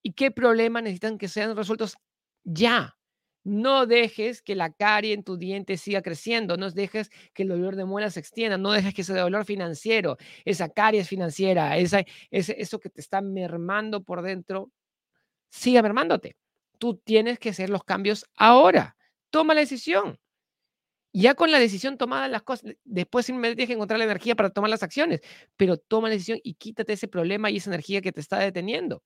y 0.00 0.12
qué 0.12 0.30
problemas 0.30 0.84
necesitan 0.84 1.18
que 1.18 1.26
sean 1.26 1.56
resueltos 1.56 1.96
ya. 2.44 2.96
No 3.42 3.86
dejes 3.86 4.42
que 4.42 4.54
la 4.54 4.72
carie 4.72 5.12
en 5.12 5.24
tu 5.24 5.36
diente 5.36 5.76
siga 5.76 6.00
creciendo, 6.00 6.56
no 6.56 6.70
dejes 6.70 7.10
que 7.34 7.42
el 7.42 7.48
dolor 7.48 7.74
de 7.74 7.84
muela 7.84 8.10
se 8.10 8.20
extienda, 8.20 8.58
no 8.58 8.70
dejes 8.70 8.94
que 8.94 9.02
ese 9.02 9.14
dolor 9.14 9.44
financiero, 9.44 10.18
esa 10.44 10.68
caries 10.68 11.08
financiera, 11.08 11.76
esa, 11.78 12.04
eso 12.30 12.78
que 12.78 12.90
te 12.90 13.00
está 13.00 13.20
mermando 13.22 14.04
por 14.04 14.22
dentro, 14.22 14.70
siga 15.50 15.82
mermándote. 15.82 16.36
Tú 16.78 16.96
tienes 16.96 17.38
que 17.38 17.50
hacer 17.50 17.70
los 17.70 17.84
cambios 17.84 18.26
ahora. 18.36 18.96
Toma 19.30 19.54
la 19.54 19.60
decisión. 19.60 20.18
Ya 21.12 21.34
con 21.34 21.50
la 21.50 21.58
decisión 21.58 21.96
tomada, 21.96 22.28
las 22.28 22.42
cosas, 22.42 22.74
después 22.84 23.24
simplemente 23.24 23.56
tienes 23.56 23.68
que 23.68 23.74
encontrar 23.74 23.98
la 23.98 24.04
energía 24.04 24.34
para 24.34 24.50
tomar 24.50 24.68
las 24.68 24.82
acciones, 24.82 25.20
pero 25.56 25.78
toma 25.78 26.08
la 26.08 26.14
decisión 26.14 26.38
y 26.42 26.54
quítate 26.54 26.92
ese 26.92 27.08
problema 27.08 27.50
y 27.50 27.56
esa 27.56 27.70
energía 27.70 28.02
que 28.02 28.12
te 28.12 28.20
está 28.20 28.38
deteniendo. 28.38 29.02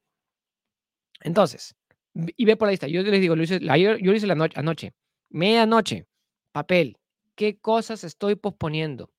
Entonces, 1.20 1.76
y 2.14 2.44
ve 2.44 2.56
por 2.56 2.66
la 2.66 2.72
lista. 2.72 2.88
Yo 2.88 3.02
les 3.02 3.20
digo, 3.20 3.36
lo 3.36 3.42
hice, 3.42 3.60
yo, 3.60 3.94
lo 3.94 4.14
hice 4.14 4.26
la 4.26 4.34
noche, 4.34 4.58
anoche, 4.58 4.94
medianoche, 5.28 6.06
papel. 6.52 6.98
¿Qué 7.34 7.58
cosas 7.58 8.04
estoy 8.04 8.34
posponiendo 8.34 9.10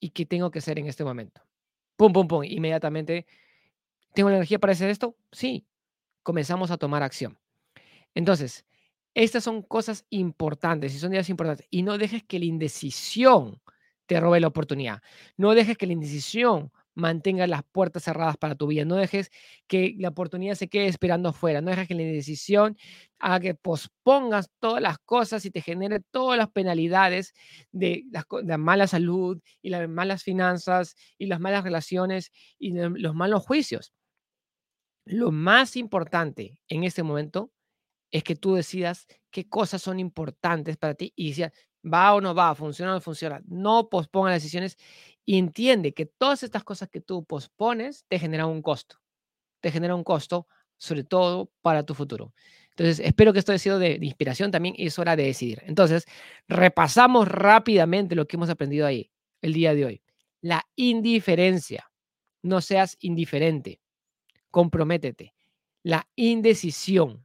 y 0.00 0.10
qué 0.10 0.26
tengo 0.26 0.50
que 0.50 0.60
hacer 0.60 0.78
en 0.78 0.86
este 0.86 1.04
momento? 1.04 1.42
Pum, 1.96 2.12
pum, 2.12 2.26
pum. 2.26 2.44
Inmediatamente, 2.44 3.26
¿tengo 4.14 4.30
la 4.30 4.36
energía 4.36 4.58
para 4.58 4.72
hacer 4.72 4.90
esto? 4.90 5.16
Sí. 5.32 5.66
Comenzamos 6.22 6.70
a 6.70 6.78
tomar 6.78 7.02
acción. 7.02 7.38
Entonces, 8.14 8.64
estas 9.14 9.44
son 9.44 9.62
cosas 9.62 10.06
importantes 10.10 10.94
y 10.94 10.98
son 10.98 11.12
días 11.12 11.28
importantes. 11.28 11.66
Y 11.70 11.82
no 11.82 11.98
dejes 11.98 12.24
que 12.24 12.38
la 12.38 12.46
indecisión 12.46 13.60
te 14.06 14.20
robe 14.20 14.40
la 14.40 14.48
oportunidad. 14.48 15.02
No 15.36 15.54
dejes 15.54 15.76
que 15.76 15.86
la 15.86 15.92
indecisión 15.92 16.72
mantenga 16.94 17.46
las 17.46 17.62
puertas 17.64 18.04
cerradas 18.04 18.36
para 18.36 18.54
tu 18.54 18.66
vida. 18.66 18.84
No 18.84 18.96
dejes 18.96 19.30
que 19.66 19.94
la 19.98 20.08
oportunidad 20.08 20.54
se 20.54 20.68
quede 20.68 20.86
esperando 20.86 21.30
afuera. 21.30 21.60
No 21.60 21.70
dejes 21.70 21.88
que 21.88 21.94
la 21.94 22.02
decisión 22.02 22.76
haga 23.18 23.40
que 23.40 23.54
pospongas 23.54 24.50
todas 24.60 24.82
las 24.82 24.98
cosas 24.98 25.44
y 25.44 25.50
te 25.50 25.62
genere 25.62 26.00
todas 26.10 26.38
las 26.38 26.50
penalidades 26.50 27.34
de, 27.70 28.04
la 28.44 28.58
mala 28.58 28.86
salud 28.86 29.40
y 29.62 29.70
las 29.70 29.88
malas 29.88 30.22
finanzas 30.22 30.96
y 31.18 31.26
las 31.26 31.40
malas 31.40 31.64
relaciones 31.64 32.32
y 32.58 32.72
los 32.72 33.14
malos 33.14 33.42
juicios. 33.44 33.92
Lo 35.04 35.32
más 35.32 35.76
importante 35.76 36.60
en 36.68 36.84
este 36.84 37.02
momento 37.02 37.50
es 38.12 38.22
que 38.22 38.36
tú 38.36 38.54
decidas 38.54 39.06
qué 39.30 39.48
cosas 39.48 39.82
son 39.82 39.98
importantes 39.98 40.76
para 40.76 40.94
ti 40.94 41.12
y 41.16 41.30
decías, 41.30 41.52
va 41.84 42.14
o 42.14 42.20
no 42.20 42.34
va, 42.34 42.54
funciona 42.54 42.92
o 42.92 42.94
no 42.94 43.00
funciona. 43.00 43.42
No 43.46 43.88
posponga 43.88 44.30
las 44.30 44.42
decisiones 44.42 44.76
y 45.24 45.38
entiende 45.38 45.94
que 45.94 46.06
todas 46.06 46.42
estas 46.42 46.62
cosas 46.62 46.88
que 46.88 47.00
tú 47.00 47.24
pospones 47.24 48.04
te 48.08 48.18
generan 48.18 48.48
un 48.48 48.62
costo. 48.62 48.98
Te 49.60 49.70
genera 49.72 49.94
un 49.94 50.04
costo, 50.04 50.46
sobre 50.76 51.04
todo 51.04 51.50
para 51.62 51.84
tu 51.84 51.94
futuro. 51.94 52.32
Entonces, 52.70 53.00
espero 53.04 53.32
que 53.32 53.38
esto 53.38 53.52
haya 53.52 53.58
sido 53.58 53.78
de, 53.78 53.98
inspiración 54.00 54.50
también 54.50 54.74
y 54.78 54.86
es 54.86 54.98
hora 54.98 55.16
de 55.16 55.24
decidir. 55.24 55.62
Entonces, 55.66 56.06
repasamos 56.48 57.28
rápidamente 57.28 58.14
lo 58.14 58.26
que 58.26 58.36
hemos 58.36 58.50
aprendido 58.50 58.86
ahí 58.86 59.10
el 59.40 59.52
día 59.52 59.74
de 59.74 59.84
hoy. 59.84 60.02
La 60.40 60.66
indiferencia. 60.76 61.88
No 62.42 62.60
seas 62.60 62.96
indiferente. 63.00 63.80
Comprométete. 64.50 65.34
La 65.84 66.08
indecisión. 66.16 67.24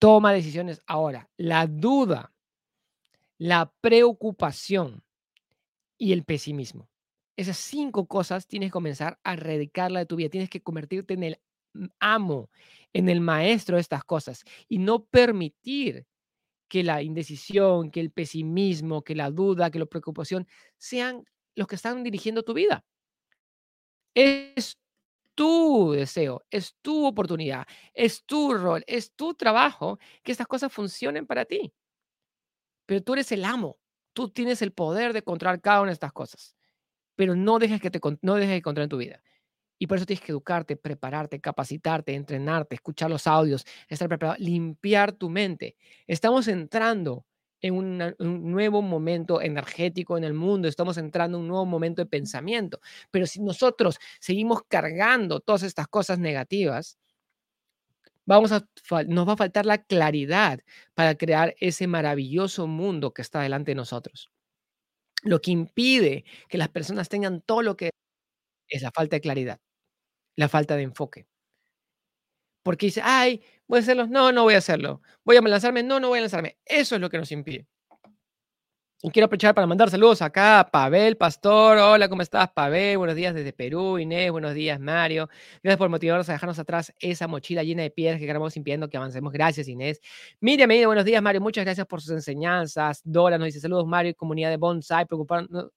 Toma 0.00 0.32
decisiones 0.32 0.82
ahora. 0.86 1.30
La 1.36 1.68
duda 1.68 2.32
la 3.40 3.72
preocupación 3.80 5.02
y 5.96 6.12
el 6.12 6.24
pesimismo. 6.24 6.90
Esas 7.38 7.56
cinco 7.56 8.06
cosas 8.06 8.46
tienes 8.46 8.68
que 8.68 8.72
comenzar 8.72 9.18
a 9.24 9.32
erradicarla 9.32 10.00
de 10.00 10.06
tu 10.06 10.16
vida. 10.16 10.28
Tienes 10.28 10.50
que 10.50 10.62
convertirte 10.62 11.14
en 11.14 11.22
el 11.22 11.40
amo, 11.98 12.50
en 12.92 13.08
el 13.08 13.22
maestro 13.22 13.76
de 13.76 13.80
estas 13.80 14.04
cosas 14.04 14.44
y 14.68 14.76
no 14.76 15.06
permitir 15.06 16.06
que 16.68 16.84
la 16.84 17.02
indecisión, 17.02 17.90
que 17.90 18.00
el 18.00 18.10
pesimismo, 18.10 19.02
que 19.02 19.14
la 19.14 19.30
duda, 19.30 19.70
que 19.70 19.78
la 19.78 19.86
preocupación 19.86 20.46
sean 20.76 21.24
los 21.54 21.66
que 21.66 21.76
están 21.76 22.02
dirigiendo 22.02 22.42
tu 22.42 22.52
vida. 22.52 22.84
Es 24.14 24.78
tu 25.40 25.92
deseo, 25.92 26.44
es 26.50 26.76
tu 26.82 27.06
oportunidad, 27.06 27.66
es 27.94 28.26
tu 28.26 28.52
rol, 28.52 28.84
es 28.86 29.14
tu 29.14 29.32
trabajo 29.32 29.98
que 30.22 30.32
estas 30.32 30.46
cosas 30.46 30.70
funcionen 30.70 31.26
para 31.26 31.46
ti. 31.46 31.72
Pero 32.84 33.02
tú 33.02 33.14
eres 33.14 33.32
el 33.32 33.46
amo. 33.46 33.78
Tú 34.12 34.28
tienes 34.28 34.60
el 34.60 34.72
poder 34.72 35.14
de 35.14 35.22
controlar 35.22 35.62
cada 35.62 35.80
una 35.80 35.92
de 35.92 35.94
estas 35.94 36.12
cosas. 36.12 36.56
Pero 37.16 37.34
no 37.34 37.58
dejes 37.58 37.80
que 37.80 37.90
te 37.90 38.00
no 38.20 38.34
dejes 38.34 38.56
que 38.58 38.62
controlen 38.62 38.90
tu 38.90 38.98
vida. 38.98 39.22
Y 39.78 39.86
por 39.86 39.96
eso 39.96 40.04
tienes 40.04 40.22
que 40.22 40.32
educarte, 40.32 40.76
prepararte, 40.76 41.40
capacitarte, 41.40 42.14
entrenarte, 42.14 42.74
escuchar 42.74 43.08
los 43.08 43.26
audios, 43.26 43.64
estar 43.88 44.08
preparado, 44.08 44.36
limpiar 44.40 45.12
tu 45.12 45.30
mente. 45.30 45.74
Estamos 46.06 46.48
entrando 46.48 47.24
en 47.62 47.74
un 47.74 47.98
nuevo 48.18 48.82
momento 48.82 49.40
energético 49.40 50.16
en 50.18 50.24
el 50.24 50.34
mundo, 50.34 50.68
estamos 50.68 50.96
entrando 50.98 51.38
en 51.38 51.42
un 51.42 51.48
nuevo 51.48 51.66
momento 51.66 52.02
de 52.02 52.06
pensamiento. 52.06 52.80
Pero 53.10 53.26
si 53.26 53.40
nosotros 53.42 53.98
seguimos 54.20 54.62
cargando 54.68 55.40
todas 55.40 55.62
estas 55.62 55.88
cosas 55.88 56.18
negativas, 56.18 56.98
vamos 58.26 58.52
a, 58.52 58.66
nos 59.06 59.28
va 59.28 59.32
a 59.34 59.36
faltar 59.36 59.66
la 59.66 59.78
claridad 59.78 60.60
para 60.94 61.14
crear 61.16 61.54
ese 61.60 61.86
maravilloso 61.86 62.66
mundo 62.66 63.12
que 63.12 63.22
está 63.22 63.40
delante 63.42 63.72
de 63.72 63.76
nosotros. 63.76 64.30
Lo 65.22 65.40
que 65.40 65.50
impide 65.52 66.24
que 66.48 66.58
las 66.58 66.68
personas 66.70 67.08
tengan 67.08 67.42
todo 67.42 67.62
lo 67.62 67.76
que 67.76 67.90
es 68.68 68.82
la 68.82 68.92
falta 68.92 69.16
de 69.16 69.20
claridad, 69.22 69.60
la 70.36 70.48
falta 70.48 70.76
de 70.76 70.84
enfoque. 70.84 71.26
Porque 72.62 72.86
dice, 72.86 73.00
ay, 73.04 73.42
¿voy 73.70 73.78
a 73.78 73.82
hacerlo? 73.82 74.06
No, 74.08 74.32
no 74.32 74.42
voy 74.42 74.54
a 74.54 74.58
hacerlo. 74.58 75.00
¿Voy 75.24 75.36
a 75.36 75.40
lanzarme? 75.40 75.82
No, 75.84 76.00
no 76.00 76.08
voy 76.08 76.18
a 76.18 76.22
lanzarme. 76.22 76.58
Eso 76.66 76.96
es 76.96 77.00
lo 77.00 77.08
que 77.08 77.18
nos 77.18 77.30
impide. 77.32 77.66
Y 79.02 79.10
quiero 79.12 79.24
aprovechar 79.24 79.54
para 79.54 79.66
mandar 79.66 79.88
saludos 79.88 80.20
acá 80.20 80.60
a 80.60 80.70
Pavel 80.70 81.16
Pastor. 81.16 81.78
Hola, 81.78 82.06
¿cómo 82.10 82.20
estás, 82.20 82.50
Pavel? 82.50 82.98
Buenos 82.98 83.16
días 83.16 83.34
desde 83.34 83.54
Perú. 83.54 83.98
Inés, 83.98 84.30
buenos 84.30 84.52
días, 84.52 84.78
Mario. 84.78 85.30
Gracias 85.62 85.78
por 85.78 85.88
motivarnos 85.88 86.28
a 86.28 86.32
dejarnos 86.32 86.58
atrás 86.58 86.92
esa 86.98 87.26
mochila 87.26 87.62
llena 87.62 87.82
de 87.82 87.90
piedras 87.90 88.20
que 88.20 88.26
queremos 88.26 88.54
impidiendo 88.58 88.90
que 88.90 88.98
avancemos. 88.98 89.32
Gracias, 89.32 89.68
Inés. 89.68 90.02
Miriam 90.38 90.68
buenos 90.84 91.06
días, 91.06 91.22
Mario. 91.22 91.40
Muchas 91.40 91.64
gracias 91.64 91.86
por 91.86 92.02
sus 92.02 92.10
enseñanzas. 92.10 93.00
Dora 93.02 93.38
nos 93.38 93.46
dice 93.46 93.60
saludos, 93.60 93.86
Mario, 93.86 94.14
comunidad 94.14 94.50
de 94.50 94.58
Bonsai. 94.58 95.06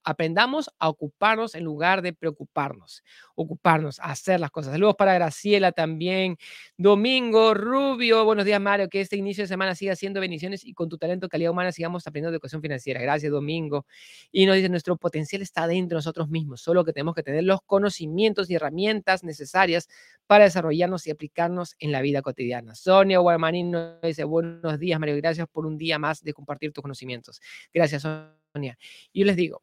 aprendamos 0.04 0.70
a 0.78 0.90
ocuparnos 0.90 1.56
en 1.56 1.64
lugar 1.64 2.02
de 2.02 2.12
preocuparnos. 2.12 3.06
Ocuparnos, 3.36 4.02
hacer 4.02 4.42
las 4.42 4.52
cosas. 4.52 4.74
Saludos 4.74 4.96
para 4.98 5.14
Graciela 5.14 5.72
también. 5.72 6.36
Domingo 6.76 7.54
Rubio, 7.54 8.26
buenos 8.26 8.44
días, 8.44 8.60
Mario. 8.60 8.90
Que 8.90 9.00
este 9.00 9.16
inicio 9.16 9.46
de 9.46 9.48
semana 9.48 9.76
siga 9.76 9.96
siendo 9.96 10.20
bendiciones 10.20 10.66
y 10.66 10.74
con 10.74 10.90
tu 10.90 10.98
talento, 10.98 11.30
calidad 11.30 11.52
humana, 11.52 11.72
sigamos 11.72 12.06
aprendiendo 12.06 12.30
de 12.30 12.36
educación 12.36 12.62
financiera. 12.62 13.00
Gracias 13.00 13.13
gracias 13.14 13.32
Domingo. 13.32 13.86
Y 14.32 14.46
nos 14.46 14.56
dice, 14.56 14.70
nuestro 14.70 14.98
potencial 14.98 15.42
está 15.42 15.68
dentro 15.68 15.96
de 15.96 16.00
nosotros 16.00 16.30
mismos, 16.30 16.62
solo 16.62 16.84
que 16.84 16.94
tenemos 16.94 17.16
que 17.16 17.24
tener 17.24 17.44
los 17.44 17.62
conocimientos 17.62 18.50
y 18.50 18.56
herramientas 18.56 19.24
necesarias 19.24 19.88
para 20.28 20.46
desarrollarnos 20.46 21.06
y 21.08 21.12
aplicarnos 21.12 21.76
en 21.80 21.92
la 21.92 22.02
vida 22.02 22.22
cotidiana. 22.22 22.76
Sonia 22.76 23.20
Guarmanín 23.20 23.72
nos 23.72 24.02
dice, 24.02 24.24
buenos 24.24 24.80
días 24.80 25.00
Mario, 25.00 25.16
gracias 25.18 25.48
por 25.48 25.66
un 25.66 25.78
día 25.78 26.00
más 26.00 26.24
de 26.24 26.34
compartir 26.34 26.72
tus 26.72 26.82
conocimientos. 26.82 27.42
Gracias 27.74 28.02
Sonia. 28.02 28.78
Y 29.12 29.24
les 29.24 29.36
digo, 29.36 29.62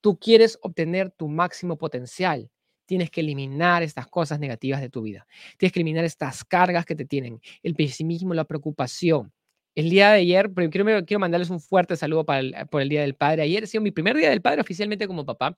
tú 0.00 0.18
quieres 0.18 0.58
obtener 0.62 1.10
tu 1.10 1.28
máximo 1.28 1.76
potencial, 1.76 2.50
tienes 2.86 3.10
que 3.10 3.20
eliminar 3.20 3.82
estas 3.82 4.06
cosas 4.06 4.38
negativas 4.38 4.80
de 4.80 4.88
tu 4.88 5.02
vida. 5.02 5.26
Tienes 5.58 5.72
que 5.72 5.80
eliminar 5.80 6.04
estas 6.04 6.44
cargas 6.44 6.86
que 6.86 6.94
te 6.94 7.04
tienen, 7.04 7.40
el 7.62 7.74
pesimismo, 7.74 8.32
la 8.32 8.44
preocupación, 8.44 9.32
el 9.76 9.90
día 9.90 10.10
de 10.10 10.20
ayer, 10.20 10.50
quiero, 10.70 11.20
mandarles 11.20 11.50
un 11.50 11.60
fuerte 11.60 11.96
saludo 11.96 12.24
para 12.24 12.64
por 12.66 12.80
el 12.80 12.88
Día 12.88 13.02
del 13.02 13.14
Padre. 13.14 13.42
Ayer 13.42 13.62
ha 13.62 13.66
sido 13.66 13.82
mi 13.82 13.90
primer 13.90 14.16
Día 14.16 14.30
del 14.30 14.40
Padre 14.40 14.62
oficialmente 14.62 15.06
como 15.06 15.26
papá. 15.26 15.56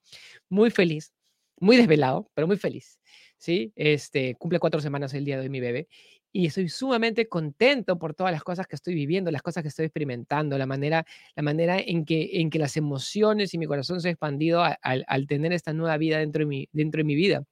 Muy 0.48 0.70
feliz, 0.70 1.14
muy 1.60 1.76
desvelado, 1.76 2.28
pero 2.34 2.48
muy 2.48 2.56
feliz. 2.56 2.98
¿sí? 3.38 3.72
Este, 3.76 4.34
cumple 4.34 4.58
cuatro 4.58 4.80
semanas 4.80 5.14
el 5.14 5.24
día 5.24 5.40
de 5.40 5.48
mi 5.48 5.60
bebé. 5.60 5.88
Y 6.32 6.46
estoy 6.46 6.68
sumamente 6.68 7.28
contento 7.28 7.96
por 7.98 8.12
todas 8.12 8.32
las 8.32 8.42
cosas 8.42 8.66
que 8.66 8.74
estoy 8.74 8.94
viviendo, 8.94 9.30
las 9.30 9.40
cosas 9.40 9.62
que 9.62 9.68
estoy 9.68 9.86
experimentando, 9.86 10.58
la 10.58 10.66
manera, 10.66 11.06
la 11.36 11.42
manera 11.44 11.78
en, 11.78 12.04
que, 12.04 12.40
en 12.40 12.50
que 12.50 12.58
las 12.58 12.76
emociones 12.76 13.54
y 13.54 13.58
mi 13.58 13.66
corazón 13.66 14.00
se 14.00 14.08
ha 14.08 14.10
expandido 14.10 14.62
al, 14.62 15.26
tener 15.28 15.52
esta 15.52 15.72
nueva 15.72 15.96
vida 15.96 16.18
dentro 16.18 16.40
de 16.40 16.46
mi, 16.46 16.68
dentro 16.72 16.98
de 16.98 17.04
mi 17.04 17.14
vida. 17.14 17.44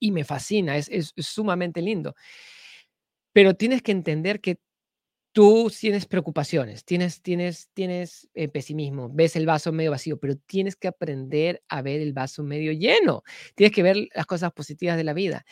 Y 0.00 0.10
me 0.10 0.24
fascina, 0.24 0.76
es 0.76 1.14
sumamente 1.16 1.80
lindo. 1.80 2.16
Pero 3.32 3.54
tienes 3.54 3.80
que 3.82 3.92
entender 3.92 4.40
que 4.40 4.58
tú 5.32 5.70
tienes 5.78 6.06
preocupaciones, 6.06 6.84
tienes, 6.84 7.22
tienes, 7.22 7.70
tienes 7.74 8.28
eh, 8.34 8.48
pesimismo, 8.48 9.08
ves 9.10 9.34
el 9.36 9.46
vaso 9.46 9.72
medio 9.72 9.90
vacío, 9.90 10.18
pero 10.20 10.36
tienes 10.36 10.76
que 10.76 10.88
aprender 10.88 11.62
a 11.68 11.82
ver 11.82 12.00
el 12.00 12.12
vaso 12.12 12.42
medio 12.42 12.72
lleno. 12.72 13.22
Tienes 13.54 13.74
que 13.74 13.82
ver 13.82 13.96
las 14.14 14.26
cosas 14.26 14.52
positivas 14.52 14.96
de 14.96 15.04
la 15.04 15.14
vida. 15.14 15.44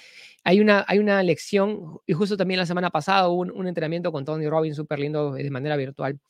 Hay 0.44 0.60
una, 0.60 0.84
hay 0.86 0.98
una 0.98 1.22
lección, 1.22 2.00
y 2.06 2.12
justo 2.12 2.36
también 2.36 2.58
la 2.60 2.66
semana 2.66 2.90
pasada 2.90 3.28
hubo 3.28 3.40
un, 3.40 3.66
entrenamiento 3.66 4.12
con 4.12 4.24
Tony 4.24 4.48
Robbins 4.48 4.76
súper 4.76 4.98
lindo 4.98 5.36
eh, 5.36 5.42
de 5.42 5.50
manera 5.50 5.76
virtual. 5.76 6.20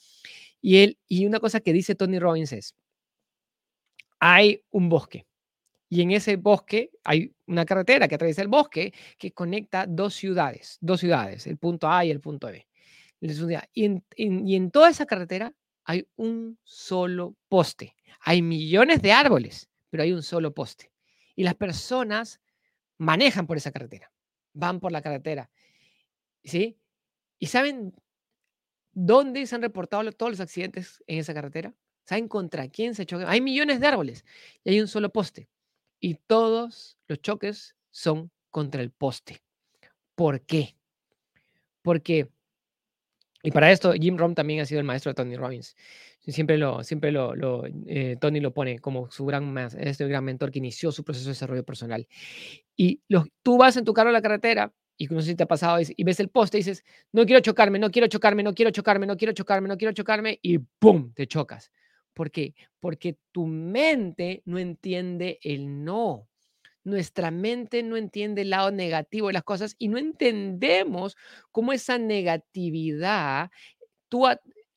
Y, 0.61 0.79
él, 0.79 0.99
y 1.09 1.27
una 1.27 1.41
cosa 1.41 1.61
que 1.61 1.73
dice 1.73 1.95
Tony 1.95 2.19
Robbins 2.19 2.53
es, 2.53 2.75
hay 4.21 4.63
un 4.71 4.89
bosque. 4.89 5.27
Y 5.89 6.03
en 6.03 6.13
ese 6.13 6.37
bosque 6.37 6.93
hay 7.03 7.35
una 7.47 7.65
carretera 7.65 8.07
que 8.07 8.15
atraviesa 8.15 8.43
el 8.43 8.49
bosque 8.49 8.93
que 9.19 9.33
conecta 9.33 9.87
dos 9.89 10.15
ciudades, 10.15 10.79
dos 10.81 11.01
ciudades, 11.01 11.49
el 11.49 11.59
punto 11.59 11.89
A 11.89 12.05
y 12.05 12.11
el 12.13 12.21
punto 12.21 12.47
B. 12.47 12.70
Y 13.21 14.03
en, 14.55 14.71
toda 14.71 14.89
esa 14.89 15.07
carretera 15.07 15.55
hay 15.85 16.09
un 16.17 16.59
solo 16.65 17.37
poste. 17.49 17.95
Hay 18.21 18.43
millones 18.43 19.03
de 19.03 19.13
árboles, 19.13 19.69
pero 19.91 20.03
hay 20.03 20.13
un 20.13 20.23
solo 20.23 20.55
poste. 20.55 20.91
Y 21.37 21.45
las 21.45 21.55
personas 21.55 22.41
manejan 22.99 23.47
por 23.47 23.57
esa 23.57 23.71
carretera, 23.71 24.11
van 24.53 24.81
por 24.81 24.93
la 24.93 25.03
carretera. 25.03 25.51
¿Sí? 26.45 26.79
¿Y 27.39 27.47
saben 27.47 27.95
dónde 28.93 29.47
se 29.47 29.55
han 29.55 29.63
reportado 29.63 30.11
todos 30.13 30.33
los 30.33 30.41
accidentes 30.41 31.03
en 31.07 31.19
esa 31.19 31.35
carretera? 31.35 31.75
¿Saben 32.05 32.29
contra 32.29 32.69
quién 32.69 32.95
se 32.95 33.07
chocan? 33.07 33.29
Hay 33.29 33.41
millones 33.41 33.81
de 33.81 33.87
árboles 33.87 34.25
y 34.65 34.71
hay 34.71 34.81
un 34.81 34.89
solo 34.89 35.11
poste. 35.11 35.49
Y 36.01 36.15
todos 36.15 36.99
los 37.07 37.21
choques 37.21 37.77
son 37.91 38.31
contra 38.51 38.81
el 38.81 38.91
poste. 38.91 39.43
¿Por 40.15 40.41
qué? 40.41 40.77
Porque 41.83 42.31
y 43.43 43.51
para 43.51 43.71
esto, 43.71 43.93
Jim 43.93 44.17
Rom 44.17 44.35
también 44.35 44.61
ha 44.61 44.67
sido 44.67 44.81
el 44.81 44.87
maestro 44.87 45.11
de 45.11 45.15
Tony 45.15 45.37
Robbins. 45.37 45.77
Siempre 46.21 46.59
lo, 46.59 46.85
siempre 46.85 47.11
lo, 47.11 47.65
eh, 47.87 48.17
Tony 48.21 48.41
lo 48.41 48.53
pone 48.53 48.79
como 48.79 49.11
su 49.11 49.25
gran, 49.25 49.57
este 49.79 50.07
gran 50.07 50.25
mentor 50.25 50.51
que 50.51 50.59
inició 50.59 50.93
su 50.93 51.03
proceso 51.03 51.27
de 51.27 51.33
desarrollo 51.33 51.65
personal. 51.65 52.07
Y 52.77 53.01
tú 53.43 53.57
vas 53.57 53.77
en 53.77 53.85
tu 53.85 53.95
carro 53.95 54.11
a 54.11 54.13
la 54.13 54.23
carretera 54.23 54.73
y 54.99 55.07
no 55.07 55.23
sé 55.23 55.29
si 55.29 55.35
te 55.35 55.45
ha 55.45 55.49
pasado 55.49 55.79
y 55.81 56.05
ves 56.05 56.21
el 56.21 56.29
poste 56.29 56.59
y 56.59 56.61
dices, 56.61 56.85
no 57.13 57.25
quiero 57.25 57.41
chocarme, 57.41 57.79
no 57.79 57.91
quiero 57.91 58.07
chocarme, 58.07 58.43
no 58.43 58.53
quiero 58.53 58.71
chocarme, 58.71 59.07
no 59.07 59.17
quiero 59.17 59.33
chocarme, 59.33 59.69
no 59.69 59.79
quiero 59.79 59.95
chocarme 59.95 60.39
y 60.43 60.59
¡pum! 60.59 61.13
te 61.15 61.27
chocas. 61.27 61.73
¿Por 62.13 62.31
qué? 62.31 62.55
Porque 62.81 63.17
tu 63.33 63.47
mente 63.47 64.43
no 64.45 64.59
entiende 64.59 65.39
el 65.43 65.85
no 65.85 66.30
nuestra 66.91 67.31
mente 67.31 67.83
no 67.83 67.97
entiende 67.97 68.43
el 68.43 68.51
lado 68.51 68.71
negativo 68.71 69.29
de 69.29 69.35
las 69.35 69.45
cosas 69.45 69.75
y 69.79 69.89
no 69.89 69.99
entendemos 69.99 71.17
cómo 71.53 71.73
esa 71.73 71.99
negatividad 71.99 73.51
tú 74.09 74.27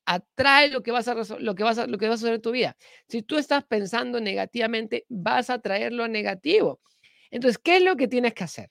atrae 0.06 0.70
lo 0.70 0.82
que 0.82 0.92
vas 0.92 1.08
a 1.08 1.14
lo 1.14 1.54
que 1.54 1.64
vas 1.64 1.78
a, 1.78 1.86
lo 1.86 1.98
que 1.98 2.08
vas 2.08 2.22
a 2.22 2.24
hacer 2.26 2.34
en 2.34 2.42
tu 2.42 2.52
vida. 2.52 2.76
Si 3.08 3.22
tú 3.22 3.36
estás 3.38 3.64
pensando 3.64 4.20
negativamente, 4.20 5.06
vas 5.08 5.50
a 5.50 5.60
traer 5.60 5.92
lo 5.92 6.08
negativo. 6.08 6.80
Entonces, 7.30 7.58
¿qué 7.58 7.78
es 7.78 7.82
lo 7.82 7.96
que 7.96 8.08
tienes 8.08 8.34
que 8.34 8.44
hacer? 8.44 8.70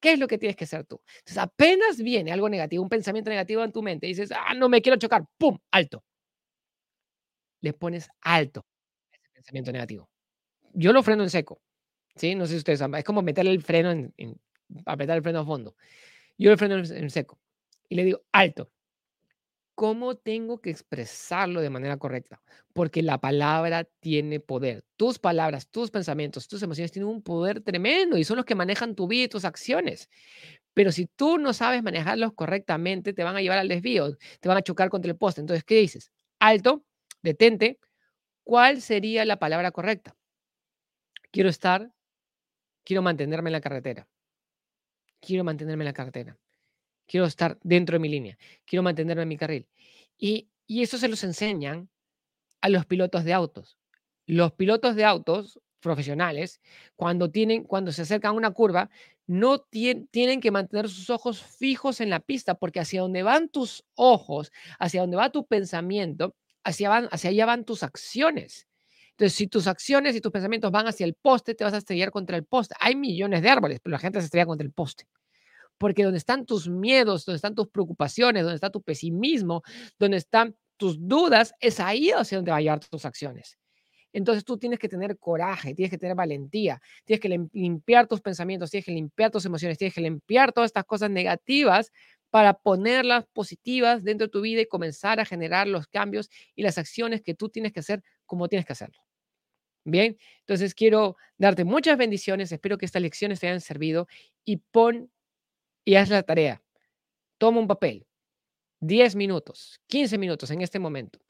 ¿Qué 0.00 0.12
es 0.12 0.18
lo 0.18 0.26
que 0.28 0.38
tienes 0.38 0.56
que 0.56 0.64
hacer 0.64 0.84
tú? 0.84 1.00
Entonces, 1.18 1.38
apenas 1.38 1.98
viene 1.98 2.32
algo 2.32 2.48
negativo, 2.48 2.82
un 2.82 2.88
pensamiento 2.88 3.30
negativo 3.30 3.62
en 3.64 3.72
tu 3.72 3.82
mente, 3.82 4.06
y 4.06 4.10
dices, 4.10 4.32
ah, 4.32 4.52
no 4.54 4.68
me 4.68 4.82
quiero 4.82 4.98
chocar, 4.98 5.24
¡pum! 5.38 5.58
Alto. 5.70 6.02
Le 7.60 7.72
pones 7.72 8.08
alto 8.20 8.66
ese 9.12 9.28
pensamiento 9.32 9.70
negativo. 9.72 10.10
Yo 10.74 10.92
lo 10.92 11.02
freno 11.02 11.22
en 11.22 11.30
seco. 11.30 11.60
¿Sí? 12.16 12.34
No 12.34 12.46
sé 12.46 12.52
si 12.52 12.58
ustedes 12.58 12.78
saben, 12.78 12.98
es 12.98 13.04
como 13.04 13.22
meterle 13.22 13.50
el 13.50 13.62
freno 13.62 13.90
en, 13.90 14.40
apretar 14.86 15.16
el 15.16 15.22
freno 15.22 15.40
a 15.40 15.44
fondo. 15.44 15.76
Yo 16.38 16.50
el 16.50 16.58
freno 16.58 16.76
en, 16.76 17.10
seco 17.10 17.38
y 17.88 17.94
le 17.94 18.04
digo, 18.04 18.22
alto. 18.32 18.70
¿Cómo 19.74 20.16
tengo 20.16 20.60
que 20.60 20.70
expresarlo 20.70 21.60
de 21.60 21.70
manera 21.70 21.96
correcta? 21.96 22.42
Porque 22.74 23.02
la 23.02 23.18
palabra 23.18 23.84
tiene 24.00 24.38
poder. 24.38 24.84
Tus 24.96 25.18
palabras, 25.18 25.66
tus 25.68 25.90
pensamientos, 25.90 26.46
tus 26.46 26.62
emociones 26.62 26.92
tienen 26.92 27.08
un 27.08 27.22
poder 27.22 27.62
tremendo 27.62 28.18
y 28.18 28.24
son 28.24 28.36
los 28.36 28.44
que 28.44 28.54
manejan 28.54 28.94
tu 28.94 29.08
vida 29.08 29.24
y 29.24 29.28
tus 29.28 29.46
acciones. 29.46 30.10
Pero 30.74 30.92
si 30.92 31.06
tú 31.06 31.38
no 31.38 31.52
sabes 31.52 31.82
manejarlos 31.82 32.32
correctamente, 32.34 33.12
te 33.12 33.24
van 33.24 33.36
a 33.36 33.40
llevar 33.40 33.58
al 33.58 33.68
desvío, 33.68 34.16
te 34.40 34.48
van 34.48 34.58
a 34.58 34.62
chocar 34.62 34.90
contra 34.90 35.10
el 35.10 35.16
poste. 35.16 35.40
Entonces, 35.40 35.64
¿qué 35.64 35.76
dices? 35.76 36.12
Alto, 36.38 36.84
detente. 37.22 37.78
¿Cuál 38.44 38.82
sería 38.82 39.24
la 39.24 39.38
palabra 39.38 39.70
correcta? 39.70 40.14
Quiero 41.30 41.48
estar 41.48 41.90
quiero 42.84 43.02
mantenerme 43.02 43.50
en 43.50 43.52
la 43.52 43.60
carretera. 43.60 44.08
Quiero 45.20 45.44
mantenerme 45.44 45.84
en 45.84 45.86
la 45.86 45.92
carretera. 45.92 46.38
Quiero 47.06 47.26
estar 47.26 47.58
dentro 47.62 47.94
de 47.94 48.00
mi 48.00 48.08
línea. 48.08 48.38
Quiero 48.64 48.82
mantenerme 48.82 49.22
en 49.22 49.28
mi 49.28 49.36
carril. 49.36 49.68
Y, 50.18 50.48
eso 50.68 50.96
se 50.96 51.08
los 51.08 51.22
enseñan 51.22 51.90
a 52.62 52.68
los 52.70 52.86
pilotos 52.86 53.24
de 53.24 53.34
autos. 53.34 53.76
Los 54.26 54.52
pilotos 54.52 54.96
de 54.96 55.04
autos 55.04 55.60
profesionales, 55.80 56.62
cuando, 56.96 57.30
tienen, 57.30 57.64
cuando 57.64 57.92
se 57.92 58.02
acercan 58.02 58.30
a 58.30 58.36
una 58.36 58.52
curva, 58.52 58.88
no 59.26 59.60
tienen 59.60 60.40
que 60.40 60.50
mantener 60.50 60.88
sus 60.88 61.10
ojos 61.10 61.42
fijos 61.42 62.00
en 62.00 62.08
la 62.08 62.20
pista, 62.20 62.54
porque 62.54 62.80
hacia 62.80 63.02
donde 63.02 63.22
van 63.22 63.48
tus 63.48 63.84
ojos, 63.94 64.50
hacia 64.78 65.02
donde 65.02 65.16
va 65.16 65.30
tu 65.30 65.46
pensamiento, 65.46 66.34
hacia, 66.64 67.08
allá 67.10 67.46
van 67.46 67.64
tus 67.64 67.82
acciones. 67.82 68.66
Entonces, 69.22 69.38
si 69.38 69.46
tus 69.46 69.68
acciones 69.68 70.16
y 70.16 70.20
tus 70.20 70.32
pensamientos 70.32 70.72
van 70.72 70.88
hacia 70.88 71.06
el 71.06 71.14
poste, 71.14 71.54
te 71.54 71.62
vas 71.62 71.72
a 71.74 71.76
estrellar 71.76 72.10
contra 72.10 72.36
el 72.36 72.44
poste. 72.44 72.74
Hay 72.80 72.96
millones 72.96 73.40
de 73.40 73.50
árboles, 73.50 73.78
pero 73.80 73.92
la 73.92 74.00
gente 74.00 74.18
se 74.18 74.24
estrella 74.24 74.46
contra 74.46 74.66
el 74.66 74.72
poste. 74.72 75.06
Porque 75.78 76.02
donde 76.02 76.18
están 76.18 76.44
tus 76.44 76.68
miedos, 76.68 77.24
donde 77.24 77.36
están 77.36 77.54
tus 77.54 77.68
preocupaciones, 77.68 78.42
donde 78.42 78.56
está 78.56 78.70
tu 78.70 78.82
pesimismo, 78.82 79.62
donde 79.96 80.16
está 80.16 80.52
tus 80.76 80.96
dudas, 80.98 81.54
es 81.60 81.78
ahí 81.78 82.10
hacia 82.10 82.38
donde 82.38 82.50
va 82.50 82.56
a 82.56 82.60
llevar 82.62 82.80
tus 82.80 83.04
acciones. 83.04 83.56
Entonces 84.12 84.44
tú 84.44 84.58
tienes 84.58 84.80
que 84.80 84.88
tener 84.88 85.16
coraje, 85.20 85.72
tienes 85.72 85.92
que 85.92 85.98
tener 85.98 86.16
valentía, 86.16 86.82
tienes 87.04 87.20
que 87.20 87.28
limpiar 87.52 88.08
tus 88.08 88.20
pensamientos, 88.20 88.72
tienes 88.72 88.86
que 88.86 88.92
limpiar 88.92 89.30
tus 89.30 89.46
emociones, 89.46 89.78
tienes 89.78 89.94
que 89.94 90.00
limpiar 90.00 90.52
todas 90.52 90.70
estas 90.70 90.84
cosas 90.84 91.10
negativas 91.10 91.92
para 92.30 92.54
ponerlas 92.54 93.24
positivas 93.32 94.02
dentro 94.02 94.26
de 94.26 94.32
tu 94.32 94.40
vida 94.40 94.62
y 94.62 94.66
comenzar 94.66 95.20
a 95.20 95.24
generar 95.24 95.68
los 95.68 95.86
cambios 95.86 96.28
y 96.56 96.64
las 96.64 96.76
acciones 96.76 97.22
que 97.22 97.34
tú 97.34 97.50
tienes 97.50 97.72
que 97.72 97.78
hacer 97.78 98.02
como 98.26 98.48
tienes 98.48 98.66
que 98.66 98.72
hacerlo. 98.72 98.98
Bien, 99.84 100.16
entonces 100.40 100.74
quiero 100.74 101.16
darte 101.38 101.64
muchas 101.64 101.98
bendiciones, 101.98 102.52
espero 102.52 102.78
que 102.78 102.86
estas 102.86 103.02
lecciones 103.02 103.40
te 103.40 103.48
hayan 103.48 103.60
servido 103.60 104.06
y 104.44 104.58
pon 104.58 105.10
y 105.84 105.96
haz 105.96 106.08
la 106.10 106.22
tarea. 106.22 106.62
Toma 107.38 107.60
un 107.60 107.66
papel, 107.66 108.06
10 108.80 109.16
minutos, 109.16 109.80
15 109.88 110.18
minutos 110.18 110.50
en 110.50 110.62
este 110.62 110.78
momento 110.78 111.20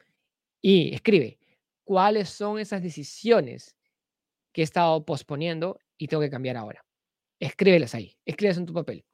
y 0.61 0.95
escribe 0.95 1.39
cuáles 1.85 2.29
son 2.29 2.59
esas 2.59 2.83
decisiones 2.83 3.77
que 4.53 4.63
he 4.63 4.65
estado 4.65 5.05
posponiendo 5.05 5.79
y 5.99 6.09
tengo 6.09 6.23
que 6.23 6.31
cambiar 6.31 6.57
ahora. 6.57 6.85
Escríbelas 7.41 7.95
ahí, 7.95 8.17
escríbelas 8.27 8.59
en 8.59 8.67
tu 8.67 8.75
papel. 8.75 9.05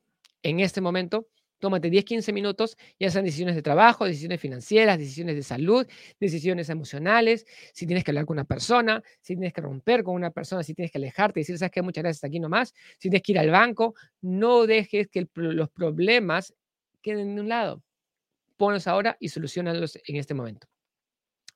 En 0.43 0.61
este 0.61 0.81
momento, 0.81 1.29
tómate 1.59 1.91
10, 1.91 2.05
15 2.05 2.33
minutos, 2.33 2.77
ya 2.99 3.11
sean 3.11 3.25
decisiones 3.25 3.55
de 3.55 3.63
trabajo, 3.63 4.05
decisiones 4.05 4.41
financieras, 4.41 4.99
decisiones 4.99 5.37
de 5.37 5.43
salud, 5.43 5.87
decisiones 6.21 6.69
emocionales, 6.69 7.47
si 7.73 7.87
tienes 7.87 8.05
que 8.05 8.11
hablar 8.11 8.27
con 8.27 8.37
una 8.37 8.45
persona, 8.45 9.03
si 9.21 9.35
tienes 9.35 9.53
que 9.53 9.61
romper 9.61 10.03
con 10.05 10.15
una 10.15 10.31
persona, 10.31 10.63
si 10.63 10.75
tienes 10.75 10.93
que 10.93 10.99
alejarte 10.99 11.41
decir, 11.41 11.59
sabes 11.59 11.73
qué, 11.73 11.83
muchas 11.83 12.03
gracias, 12.03 12.25
aquí 12.25 12.41
nomás, 12.41 12.75
si 12.99 13.11
tienes 13.11 13.23
que 13.23 13.33
ir 13.33 13.39
al 13.39 13.51
banco, 13.51 13.95
no 14.21 14.67
dejes 14.67 15.09
que 15.09 15.27
los 15.35 15.71
problemas 15.71 16.55
queden 17.03 17.35
de 17.35 17.41
un 17.43 17.49
lado. 17.49 17.83
Ponlos 18.57 18.87
ahora 18.87 19.17
y 19.21 19.29
solucionalos 19.29 19.99
en 20.07 20.17
este 20.17 20.35
momento. 20.35 20.67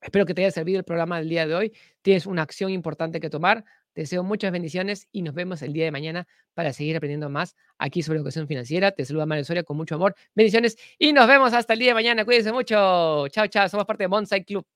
Espero 0.01 0.27
que 0.27 0.35
te 0.35 0.43
haya 0.43 0.51
servido 0.51 0.79
el 0.79 0.85
programa 0.85 1.19
del 1.19 1.29
día 1.29 1.47
de 1.47 1.55
hoy. 1.55 1.73
Tienes 2.03 2.27
una 2.27 2.43
acción 2.43 2.71
importante 2.71 3.21
que 3.21 3.31
tomar. 3.31 3.65
Te 3.95 4.03
deseo 4.03 4.23
muchas 4.23 4.53
bendiciones 4.53 5.09
y 5.13 5.23
nos 5.23 5.35
vemos 5.35 5.63
el 5.63 5.73
día 5.73 5.85
de 5.85 5.91
mañana 5.91 6.27
para 6.55 6.73
seguir 6.73 6.97
aprendiendo 6.97 7.29
más 7.29 7.55
aquí 7.79 8.03
sobre 8.03 8.19
educación 8.19 8.47
financiera. 8.49 8.93
Te 8.93 9.05
saluda 9.05 9.27
Mario 9.27 9.45
Soria 9.45 9.65
con 9.65 9.77
mucho 9.77 9.95
amor. 9.97 10.15
Bendiciones 10.35 10.77
y 10.99 11.13
nos 11.13 11.27
vemos 11.27 11.53
hasta 11.53 11.75
el 11.75 11.79
día 11.79 11.89
de 11.89 11.95
mañana. 11.95 12.25
Cuídense 12.25 12.53
mucho. 12.53 13.29
Chao, 13.29 13.47
chao. 13.49 13.69
Somos 13.69 13.87
parte 13.87 14.05
de 14.05 14.09
Bonsai 14.09 14.45
Club. 14.45 14.67